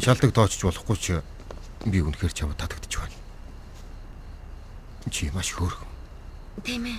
Шалдаг 0.00 0.32
тоочж 0.32 0.58
болохгүй 0.64 0.96
ч 0.96 1.06
би 1.86 2.02
үнэхээр 2.02 2.34
чамд 2.34 2.58
татагдчих 2.58 3.00
байна. 3.00 3.14
Чи 5.10 5.30
маш 5.30 5.54
хөөрхөн. 5.54 5.88
Тийм 6.66 6.84
ээ. 6.90 6.98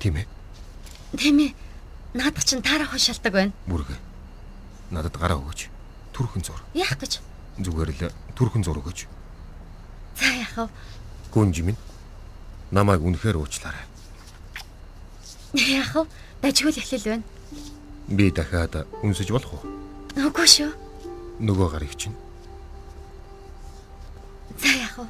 Тийм 0.00 0.16
ээ. 0.16 0.26
Тийм 1.16 1.38
ээ. 1.38 1.52
Наадах 2.16 2.44
чинь 2.44 2.64
таарах 2.64 2.92
хушаалдаг 2.96 3.32
байна. 3.32 3.52
Бүргэ. 3.68 3.96
Надад 4.90 5.16
гараа 5.16 5.36
өгөөч. 5.40 5.68
Түрхэн 6.16 6.44
зур. 6.44 6.60
Яах 6.72 6.96
гэж? 6.96 7.20
Зүгээр 7.60 7.90
л 7.92 8.12
түрхэн 8.36 8.64
зур 8.64 8.80
өгөөч. 8.80 9.04
За 10.16 10.28
яах 10.32 10.56
вэ? 10.56 10.68
Гүнж 11.32 11.60
минь. 11.60 11.80
Намайг 12.72 13.04
үнэхээр 13.04 13.36
уучлаарай. 13.36 13.84
Яах 15.52 15.92
вэ? 15.92 16.08
Дажгүй 16.40 16.72
л 16.72 16.80
эхлэл 16.80 17.08
байна. 17.12 17.24
Би 18.08 18.32
дахиад 18.32 18.88
үнсэж 19.04 19.28
болох 19.32 19.52
уу? 19.52 19.64
Үгүй 20.16 20.48
шүү. 20.48 20.72
Нөгөө 21.44 21.68
гарыг 21.76 21.96
чинь. 21.96 22.16
За 24.60 24.68
яах 24.68 24.98
вэ? 24.98 25.06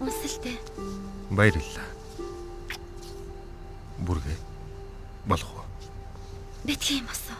Үнсэлтэй. 0.00 0.56
Баярлалаа. 1.30 1.88
Бүргэ. 3.98 4.36
Болох 5.26 5.50
уу? 5.54 5.64
Битгий 6.64 6.98
юм 7.00 7.08
асуу. 7.12 7.36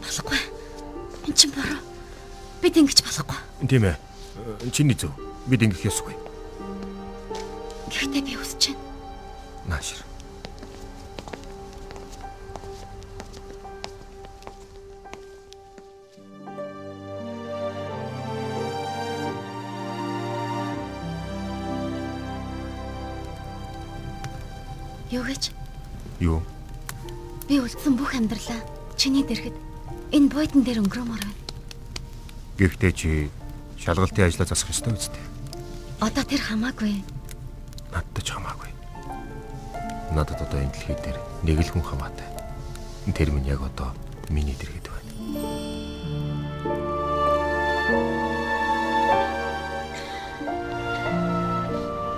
Болохгүй. 0.00 0.40
Энд 1.28 1.36
чинь 1.36 1.52
буруу. 1.52 1.80
Бид 2.62 2.76
ингэж 2.76 3.04
болохгүй. 3.04 3.38
Тийм 3.68 3.84
ээ. 3.84 3.96
Чиний 4.72 4.96
зөв. 4.96 5.12
Бид 5.46 5.62
ингэх 5.62 5.84
ёсгүй. 5.84 6.16
Гэхдээ 7.92 8.22
би 8.24 8.36
үсэж 8.40 8.72
байна. 8.72 9.78
Наашир. 9.78 10.07
Юу? 26.20 26.42
Би 27.46 27.62
үлдсэн 27.62 27.94
бүх 27.94 28.18
амьдралаа 28.18 28.58
чиний 28.98 29.22
дэргэд 29.22 29.54
энэ 30.10 30.28
бойдон 30.34 30.66
дээр 30.66 30.82
өнгөрөөмөр 30.82 31.22
байна. 31.22 31.38
Гэхдээ 32.58 32.92
чи 32.92 33.30
шалгалтын 33.78 34.26
ажлаа 34.26 34.50
засах 34.50 34.74
ёстой 34.74 34.98
үстэй. 34.98 35.22
Одоо 36.02 36.26
тэр 36.26 36.42
хамаагүй. 36.42 37.06
Надад 37.94 38.18
ч 38.18 38.34
хамаагүй. 38.34 38.70
Надад 40.10 40.42
одоо 40.42 40.58
энэ 40.58 40.74
дэлхий 40.74 40.98
дээр 40.98 41.18
нэг 41.46 41.62
л 41.62 41.70
хүн 41.70 41.86
хамаатай. 41.86 42.26
Тэр 43.14 43.30
минь 43.30 43.46
яг 43.46 43.62
одоо 43.62 43.94
миний 44.28 44.58
дэргэд 44.58 44.90
байна. 44.90 45.10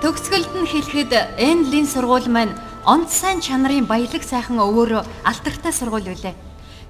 Төгсгөлд 0.01 0.53
нь 0.57 0.71
хэлэхэд 0.73 1.13
Энлийн 1.37 1.85
сургууль 1.85 2.27
маань 2.33 2.57
онц 2.87 3.12
сайн 3.12 3.40
чанарын 3.40 3.85
баялаг 3.85 4.25
сайхан 4.25 4.57
өвөөрөө 4.57 5.05
алтартай 5.25 5.73
сургууль 5.73 6.09
үлээ. 6.16 6.35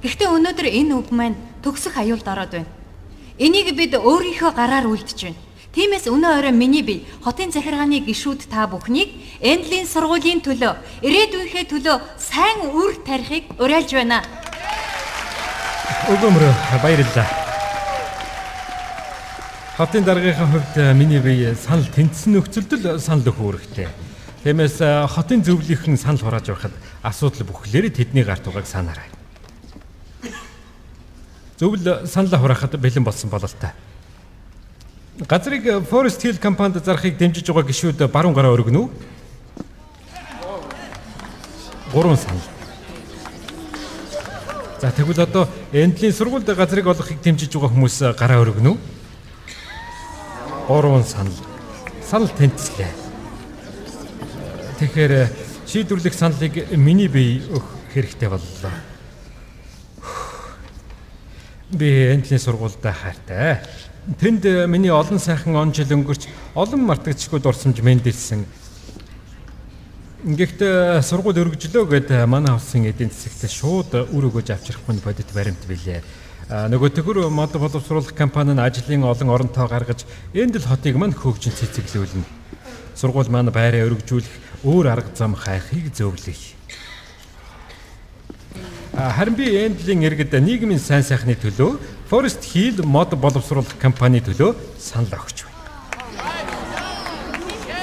Гэхдээ 0.02 0.28
өнөөдөр 0.30 0.66
энэ 0.70 0.94
үг 0.94 1.10
маань 1.10 1.34
төгсөх 1.62 1.98
аюулд 1.98 2.26
ороод 2.28 2.52
байна. 2.54 2.70
Энийг 3.38 3.74
бид 3.74 3.98
өөрийнхөө 3.98 4.52
гараар 4.54 4.86
үлдэж 4.86 5.18
байна. 5.26 5.40
Тиймээс 5.74 6.06
өнөө 6.06 6.32
орой 6.38 6.54
миний 6.54 6.82
бие 6.82 7.06
хотын 7.22 7.50
захиргааны 7.50 8.02
гишүүд 8.06 8.46
та 8.50 8.66
бүхнийг 8.66 9.10
Энлийн 9.38 9.86
сургуулийн 9.86 10.42
төлөө, 10.42 10.74
ирээдүйнхээ 11.02 11.64
төлөө 11.70 11.96
сайн 12.18 12.74
үр 12.74 12.98
тарихыг 13.06 13.54
уриалж 13.58 13.90
байна. 13.94 14.22
Өгөөмөр 16.10 16.42
баярлалаа. 16.82 17.26
Хотын 19.78 20.04
даргийнхаа 20.04 20.46
хувьд 20.46 20.74
э, 20.76 20.92
миний 20.92 21.22
бие 21.22 21.54
санал 21.54 21.86
тэнцсэн 21.86 22.34
нөхцөлд 22.34 22.72
л 22.82 23.00
санал 23.00 23.30
өгөх 23.30 23.62
хэрэгтэй. 23.62 24.09
Тиймээс 24.40 24.80
э, 24.80 25.06
хотын 25.06 25.44
зөвлөлийн 25.44 26.00
санал 26.00 26.24
хурааж 26.24 26.48
байхад 26.48 26.72
асуудал 27.04 27.44
бүхлээр 27.44 27.92
тэдний 27.92 28.24
гарт 28.24 28.48
угааг 28.48 28.64
санаарай. 28.64 29.04
Зөвл 31.60 32.08
санал 32.08 32.40
хураахад 32.40 32.80
бэлэн 32.80 33.04
болсон 33.04 33.28
бололтой. 33.28 33.68
Газрыг 35.28 35.66
э, 35.66 35.80
Forest 35.84 36.24
Hill 36.24 36.38
компанид 36.40 36.82
зарахыг 36.82 37.18
дэмжиж 37.18 37.52
байгаа 37.52 37.68
гишүүд 37.68 38.08
баруун 38.08 38.32
гараа 38.32 38.56
өргөнө 38.56 38.80
үү? 38.80 38.90
Гурван 41.92 42.16
санал. 42.16 42.40
За 44.80 44.90
тэгвэл 44.90 45.20
одоо 45.20 45.48
Эндлийн 45.72 46.16
сургуульд 46.16 46.48
газрыг 46.48 46.86
олохыг 46.86 47.20
дэмжиж 47.20 47.52
байгаа 47.52 47.76
хүмүүс 47.76 48.16
гараа 48.16 48.40
өргөнө 48.40 48.72
үү? 48.72 48.78
Гурван 50.64 51.04
санал. 51.04 51.36
Санал 52.00 52.32
тэнцлээ. 52.32 52.99
Тэгэхээр 54.80 55.12
э, 55.12 55.28
шийдвэрлэх 55.68 56.14
саналыг 56.16 56.72
миний 56.72 57.04
бие 57.04 57.44
өгөх 57.52 57.68
хэрэгтэй 57.92 58.32
боллоо. 58.32 58.72
Би 61.68 62.16
Эндлийн 62.16 62.40
сургуульд 62.40 62.80
хайртай. 62.80 63.60
Тэнд 64.16 64.46
э, 64.48 64.64
миний 64.64 64.88
олон 64.88 65.20
сайхан 65.20 65.52
он 65.52 65.74
жил 65.76 65.92
өнгөрч 65.92 66.24
олон 66.56 66.80
мартагдчихгүй 66.88 67.44
дурсамж 67.44 67.76
мэндэлсэн. 67.84 68.40
Гэхдээ 70.24 71.04
сургууль 71.04 71.44
өргөжлөө 71.44 71.84
гэд 71.84 72.08
манай 72.24 72.56
улсын 72.56 72.88
эдийн 72.88 73.12
засагт 73.12 73.52
шууд 73.52 74.08
үр 74.08 74.32
өгөөж 74.32 74.48
авчрах 74.48 74.80
хүн 74.88 75.04
бодит 75.04 75.28
баримт 75.36 75.60
билээ. 75.68 76.00
Нөгөө 76.48 76.96
төгөр 76.96 77.28
мод 77.28 77.52
боловсруулах 77.52 78.16
компани 78.16 78.56
нь 78.56 78.64
ажлын 78.64 79.04
олон 79.04 79.28
оронтоо 79.28 79.68
гаргаж 79.68 80.08
энд 80.32 80.56
л 80.56 80.64
хотыг 80.64 80.96
мань 80.96 81.12
хөгжин 81.12 81.52
цэцэглүүлнэ. 81.52 82.24
Сургууль 82.96 83.28
маань 83.28 83.52
байраа 83.52 83.84
өргөжүүлэх 83.84 84.49
өөр 84.64 84.86
арга 84.92 85.14
зам 85.16 85.34
хайхыг 85.34 85.94
зөвлөе. 85.94 86.36
Харин 88.92 89.34
би 89.34 89.46
Эндлийн 89.64 90.02
иргэд 90.02 90.34
нийгмийн 90.34 90.80
сайн 90.80 91.02
сайхны 91.02 91.36
төлөө 91.38 91.78
Forest 92.10 92.44
Hill 92.52 92.82
мод 92.84 93.14
боловсруулах 93.14 93.78
компани 93.80 94.20
төлөө 94.20 94.56
санал 94.78 95.14
өгч 95.14 95.46
байна. 95.46 95.60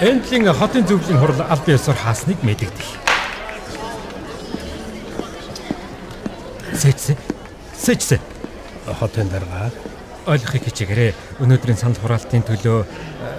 Эндлийн 0.04 0.54
хотын 0.54 0.86
зөвлөлийн 0.86 1.18
хурал 1.18 1.42
аль 1.48 1.64
биесээр 1.66 1.98
хаасныг 1.98 2.44
мэдэгдэх. 2.44 2.90
Сэжсэн. 6.78 7.18
Сэжсэн. 7.74 8.22
Хотын 9.00 9.30
дарга 9.32 9.72
ойлгохыг 10.28 10.68
хичээгээрэй. 10.68 11.16
Өнөөдрийн 11.40 11.80
санал 11.80 11.98
хураалтын 12.04 12.44
төлөө 12.46 12.86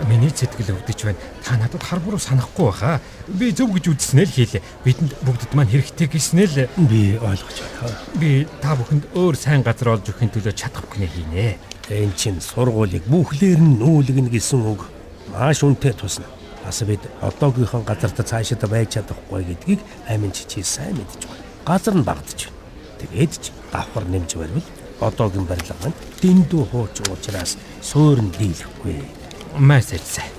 миний 0.06 0.30
сэтгэл 0.30 0.76
өвдөж 0.78 1.00
байна. 1.04 1.18
Та 1.42 1.56
надад 1.56 1.82
хар 1.82 2.00
буруу 2.00 2.18
санахгүй 2.18 2.66
баха. 2.70 3.00
Би 3.26 3.50
зөв 3.50 3.74
гэж 3.74 3.90
үзснээ 3.90 4.26
л 4.28 4.34
хийлээ. 4.37 4.62
Бидэнд 4.84 5.12
бүгдд 5.26 5.52
маань 5.58 5.72
хэрэгтэй 5.72 6.06
гэснээ 6.06 6.46
л 6.46 6.87
би 6.87 7.18
ойлгож 7.18 7.58
байна. 7.58 7.98
Би 8.20 8.46
та 8.62 8.78
бүхэнд 8.78 9.11
өөр 9.18 9.34
сайн 9.34 9.66
газар 9.66 9.98
олж 9.98 10.06
өгөхин 10.12 10.30
төлөө 10.30 10.54
чадахгүй 10.54 11.02
нэ 11.02 11.08
хийнэ. 11.11 11.46
Энэ 11.90 12.14
чинь 12.14 12.40
сургуулийг 12.40 13.08
бүхлээр 13.11 13.58
нь 13.58 13.78
нүүлгэнэ 13.82 14.30
гэсэн 14.30 14.62
үг. 14.62 14.87
Маш 15.32 15.64
үнэтэй 15.64 15.96
тусна. 15.96 16.28
Бас 16.62 16.84
бид 16.84 17.00
одоогийнхоо 17.24 17.82
газарт 17.82 18.22
цаашаа 18.22 18.68
байж 18.68 18.94
чадахгүй 19.00 19.42
гэдгийг 19.56 19.80
амин 20.06 20.30
чичи 20.30 20.62
сайн 20.62 20.94
мэдж 21.00 21.26
байна. 21.26 21.42
Газар 21.64 21.94
нь 21.96 22.04
багдж 22.04 22.46
байна. 22.46 22.58
Тэгээд 22.98 23.32
ч 23.40 23.50
давхар 23.72 24.04
нэмж 24.04 24.37
барьвал 24.37 24.68
одоогийн 25.00 25.46
барилга 25.46 25.74
маань 25.82 25.98
дэндүү 26.20 26.62
хууч 26.70 26.96
уучраас 27.06 27.56
суурн 27.80 28.30
дийлэхгүй. 28.34 29.17
Маш 29.56 29.84
сайн. 29.84 30.32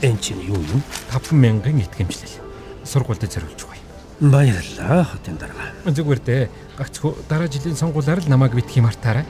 Энд 0.00 0.20
чинь 0.20 0.40
юу 0.40 0.56
юм? 0.56 0.82
5000 1.12 1.84
итгэмжлэл. 1.84 2.40
Сургуульд 2.84 3.28
зориулж 3.28 3.60
байгаа. 3.68 3.80
Баярлалаа 4.20 5.04
хотын 5.04 5.36
дарга. 5.36 5.74
Зүгээр 5.84 6.20
дээ. 6.24 6.48
Гагцхүү 6.78 7.28
дараа 7.28 7.48
жилийн 7.48 7.76
сонгуулиар 7.76 8.20
л 8.24 8.30
намайг 8.32 8.54
битгий 8.56 8.80
мартаарай. 8.80 9.24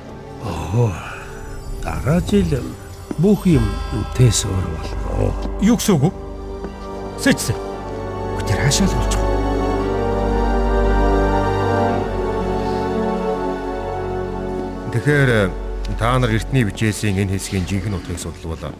Оо. 0.46 0.92
Дараа 1.83 2.20
жил 2.23 2.62
бүх 3.18 3.46
юм 3.46 3.66
тэс 4.14 4.46
өөр 4.46 4.66
болно. 4.79 5.35
Юу 5.61 5.77
гэсэн 5.77 5.94
үг 5.99 6.09
вэ? 6.09 6.11
Сэч. 7.18 7.53
Тэр 8.46 8.59
хаашаа 8.62 8.87
л 8.87 8.94
болж 8.94 9.14
байгаа. 9.14 9.31
Тэгэхээр 14.90 15.31
та 15.99 16.18
нар 16.18 16.35
эртний 16.35 16.64
бичээсийн 16.66 17.18
энэ 17.18 17.38
хэсгийн 17.38 17.66
жинхэнэ 17.66 17.96
утгыг 17.99 18.18
судлавал 18.18 18.75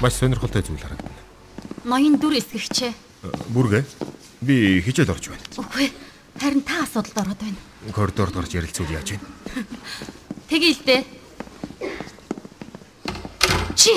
маш 0.00 0.14
сонирхолтой 0.14 0.62
зүйл 0.62 0.80
харагдана. 0.80 1.20
Ноён 1.84 2.16
дүр 2.16 2.40
эсгэгчээ. 2.40 2.92
Бүргэ 3.52 3.84
би 4.40 4.80
хичээл 4.80 5.12
орж 5.12 5.28
байна. 5.28 5.44
Үгүй. 5.60 5.92
Харин 6.40 6.62
та 6.64 6.82
асуудалд 6.84 7.18
ороод 7.20 7.40
байна. 7.40 7.60
Коридорд 7.92 8.34
гарч 8.34 8.56
ярилцвал 8.56 8.88
яаж 8.88 9.12
вэ? 9.12 9.20
Тэгээл 10.48 10.80
дээ. 10.88 11.02
Чи 13.76 13.92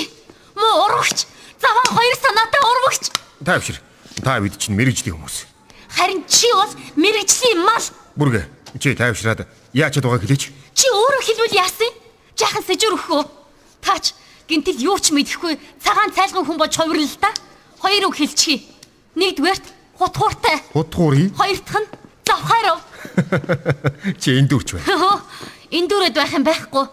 муу 0.52 0.84
урагч. 0.84 1.24
Заван 1.56 1.88
хоёр 1.88 2.16
санаатай 2.20 2.62
урагч. 2.68 3.04
Та 3.44 3.56
авшир. 3.56 3.80
Та 4.20 4.40
бид 4.40 4.60
чинь 4.60 4.76
мэрэгжлийн 4.76 5.16
хүмүүс. 5.16 5.48
Харин 5.88 6.24
чи 6.28 6.52
бол 6.52 6.72
мэрэгжлийн 7.00 7.64
мал. 7.64 7.84
Бүргэ 8.16 8.44
чи 8.76 8.92
тайвшраад 8.92 9.48
яачаад 9.72 10.04
байгааг 10.04 10.28
хэлээч. 10.28 10.52
Чи 10.76 10.86
өөрөө 10.92 11.22
хэлвэл 11.24 11.56
яасан? 11.56 11.92
Жаахан 12.36 12.64
сэжүр 12.66 12.92
өгөх 12.98 13.10
үү? 13.14 13.24
Таач 13.80 14.12
гинтэл 14.48 14.78
юу 14.84 14.98
ч 15.00 15.12
мэдэхгүй 15.12 15.56
цагаан 15.80 16.12
цайлган 16.12 16.44
хүн 16.44 16.58
болж 16.60 16.74
хувирлаа 16.76 17.08
л 17.08 17.18
да. 17.20 17.30
Хоёр 17.80 18.08
үг 18.08 18.16
хэлчихье. 18.16 18.64
Нэгдүгээрт 19.16 19.66
хутгууртай. 19.98 20.56
Хутгуурий. 20.72 21.28
Хоёр 21.36 21.58
дахь 21.64 21.80
нь 21.80 21.88
завхаарав. 22.24 22.80
Чи 24.20 24.38
энэ 24.40 24.48
дүрч 24.48 24.76
байна. 24.76 25.20
Энэ 25.70 25.88
дүрэд 25.88 26.14
байх 26.14 26.32
юм 26.32 26.44
байхгүй. 26.44 26.86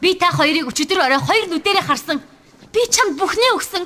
Би 0.00 0.14
та 0.18 0.30
хоёрыг 0.32 0.68
өчигдөр 0.68 1.00
орой 1.00 1.20
хоёр 1.20 1.46
нүдэрээ 1.48 1.84
харсан. 1.84 2.20
Би 2.72 2.80
чамд 2.90 3.16
бүхнээ 3.16 3.52
өгсөн. 3.56 3.84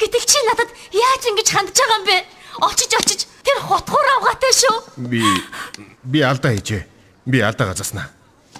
Гэтэл 0.00 0.24
чи 0.24 0.38
надад 0.48 0.70
яаж 0.90 1.22
ингэж 1.28 1.48
хандж 1.52 1.76
байгаа 1.76 1.98
юм 2.00 2.04
бэ? 2.08 2.16
Очиж 2.64 2.92
очиж 2.96 3.20
тэр 3.44 3.60
хутгуур 3.60 4.08
авгаатай 4.16 4.52
шүү. 4.56 4.76
Би 5.04 5.20
би 6.02 6.18
алдаа 6.24 6.56
хийжээ. 6.56 6.82
Би 7.28 7.38
алдаа 7.44 7.76
газаснаа. 7.76 8.08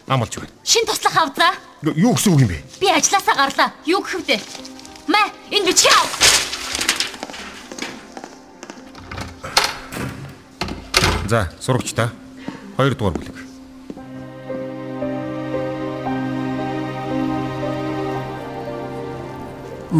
Амлж 0.06 0.36
байна. 0.36 0.52
Шин 0.62 0.84
туслах 0.84 1.16
авзаа. 1.16 1.56
Юу 1.80 2.12
гэсэн 2.12 2.36
үг 2.36 2.40
юм 2.44 2.48
бэ? 2.52 2.60
Би 2.76 2.92
ажилласаа 2.92 3.34
гарлаа. 3.40 3.72
Юу 3.88 4.04
гэх 4.04 4.20
вэ? 4.28 4.36
Мэ, 5.08 5.32
энэ 5.48 5.64
бичгээ 5.64 5.96
ав. 5.96 6.08
За, 11.24 11.48
сурагч 11.56 11.96
та. 11.96 12.12
Хоёр 12.76 12.92
дугаар 12.92 13.16
бүлэг. 13.16 13.38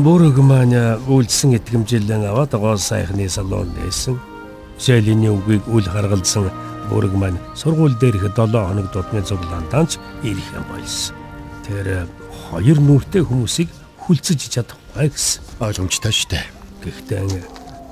Бүрэг 0.05 0.37
маань 0.45 1.01
үйлдсэн 1.09 1.57
итгэмжлэн 1.57 2.29
аваад 2.29 2.53
гол 2.61 2.77
сайхны 2.77 3.25
салон 3.25 3.73
нээсэн. 3.81 4.21
Шэлийн 4.77 5.33
үгийг 5.33 5.65
үл 5.65 5.89
харгалзсан 5.89 6.53
бүрэг 6.93 7.17
маань 7.17 7.41
сургууль 7.57 7.97
дээрх 7.97 8.37
7 8.37 8.53
хоног 8.53 8.93
дутны 8.93 9.25
цуглаантаач 9.25 9.97
ирэх 10.29 10.49
юм 10.53 10.69
болсон. 10.69 11.20
Тэр 11.71 12.11
хоёр 12.51 12.79
нүртэй 12.83 13.23
хүмүүсийг 13.23 13.71
хүлцэж 14.03 14.41
чадахгүй 14.59 15.07
гэсэн. 15.07 15.63
Ойлгомжтой 15.63 16.11
шүү 16.11 16.29
дээ. 16.35 16.47
Гэхдээ 16.83 17.23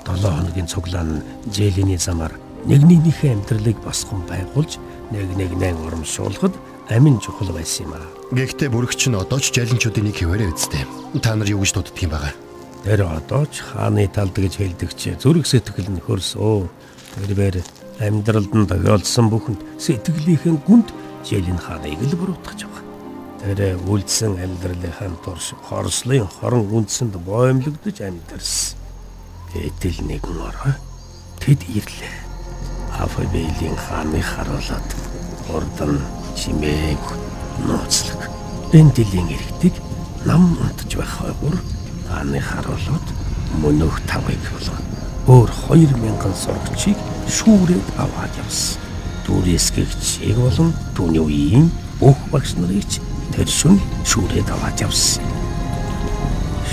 7 0.03 0.19
хоногийн 0.19 0.67
цуглаан 0.67 1.23
Жэлиний 1.47 1.95
замаар 1.95 2.35
нэгнийхээ 2.67 3.39
амьдралыг 3.39 3.79
босгон 3.79 4.27
байгуулж 4.27 4.83
нэг 5.15 5.31
нэгнээ 5.31 5.79
урамшуулахад 5.79 6.59
амин 6.91 7.23
чухал 7.23 7.55
байсан 7.55 7.87
юм 7.87 7.95
аа. 7.95 8.03
Гэхдээ 8.35 8.67
бүрэгч 8.67 9.07
нь 9.07 9.15
одоо 9.15 9.39
ч 9.39 9.55
жалинчуудын 9.55 10.11
нэг 10.11 10.19
хിവэрэ 10.19 10.51
үсттэй. 10.51 10.83
Та 11.23 11.39
нар 11.39 11.47
юу 11.47 11.63
гэж 11.63 11.71
дууддаг 11.79 12.03
юм 12.03 12.11
байгаа? 12.11 12.35
Тэр 12.83 13.07
одоо 13.07 13.47
ч 13.47 13.63
хааны 13.63 14.11
талд 14.11 14.35
гэж 14.35 14.59
хэлдэг 14.59 14.91
чи 14.91 15.15
зүрх 15.15 15.47
сэтгэл 15.47 15.87
нь 15.87 16.03
хөрсөө. 16.03 16.67
Тэрээр 17.15 17.63
амьдралд 18.03 18.51
нь 18.51 18.67
тохиолдсон 18.67 19.31
бүхэнд 19.31 19.61
сэтгэлийнхэн 19.79 20.67
гүнд 20.67 20.91
Жэлин 21.23 21.59
хааныг 21.63 21.95
л 21.95 22.19
буруутгаж 22.19 22.67
байгаа. 22.67 22.88
Тэр 23.39 23.79
үлдсэн 23.87 24.35
амьдралынхаа 24.35 25.15
турш 25.23 25.55
хорслын 25.63 26.27
хорон 26.27 26.67
үндсэнд 26.75 27.15
боомлогдож 27.23 27.97
амьдарсан. 28.03 28.75
Этэл 29.55 29.95
нэгэн 30.03 30.43
орой 30.43 30.75
тэд 31.39 31.63
ирлээ. 31.71 32.15
Афабелийн 32.99 33.79
хааны 33.79 34.19
харуулад 34.19 34.87
урдан 35.55 36.03
чимээг 36.35 36.99
нууцлаг. 37.63 38.27
Бендэлийн 38.75 39.31
иргэдэг 39.31 39.75
нам 40.27 40.59
унтж 40.59 40.99
байх 40.99 41.23
хойгуур 41.23 41.55
хааны 42.11 42.43
харуулууд 42.43 43.07
мөнөх 43.63 44.03
тавыг 44.03 44.43
болгоо. 44.51 44.79
Өөр 45.31 45.49
2000 45.71 46.35
сурагчийг 46.35 46.99
шүүрээд 47.31 47.87
аваад 47.95 48.35
явсан. 48.35 48.83
Дүрээсгэгчийг 49.23 50.35
болон 50.35 50.75
түүний 50.91 51.23
үеийн 51.23 51.71
бүх 52.03 52.19
багш 52.35 52.59
нарыг 52.59 53.08
ч 53.29 53.35
тэр 53.35 53.49
шүн 53.49 53.77
шүүрээд 54.05 54.49
аваад 54.49 54.81
явсан. 54.81 55.23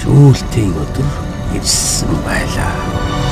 Шүүлтийн 0.00 0.72
өдөр 0.72 1.10
ирсэн 1.56 2.12
байлаа. 2.24 3.25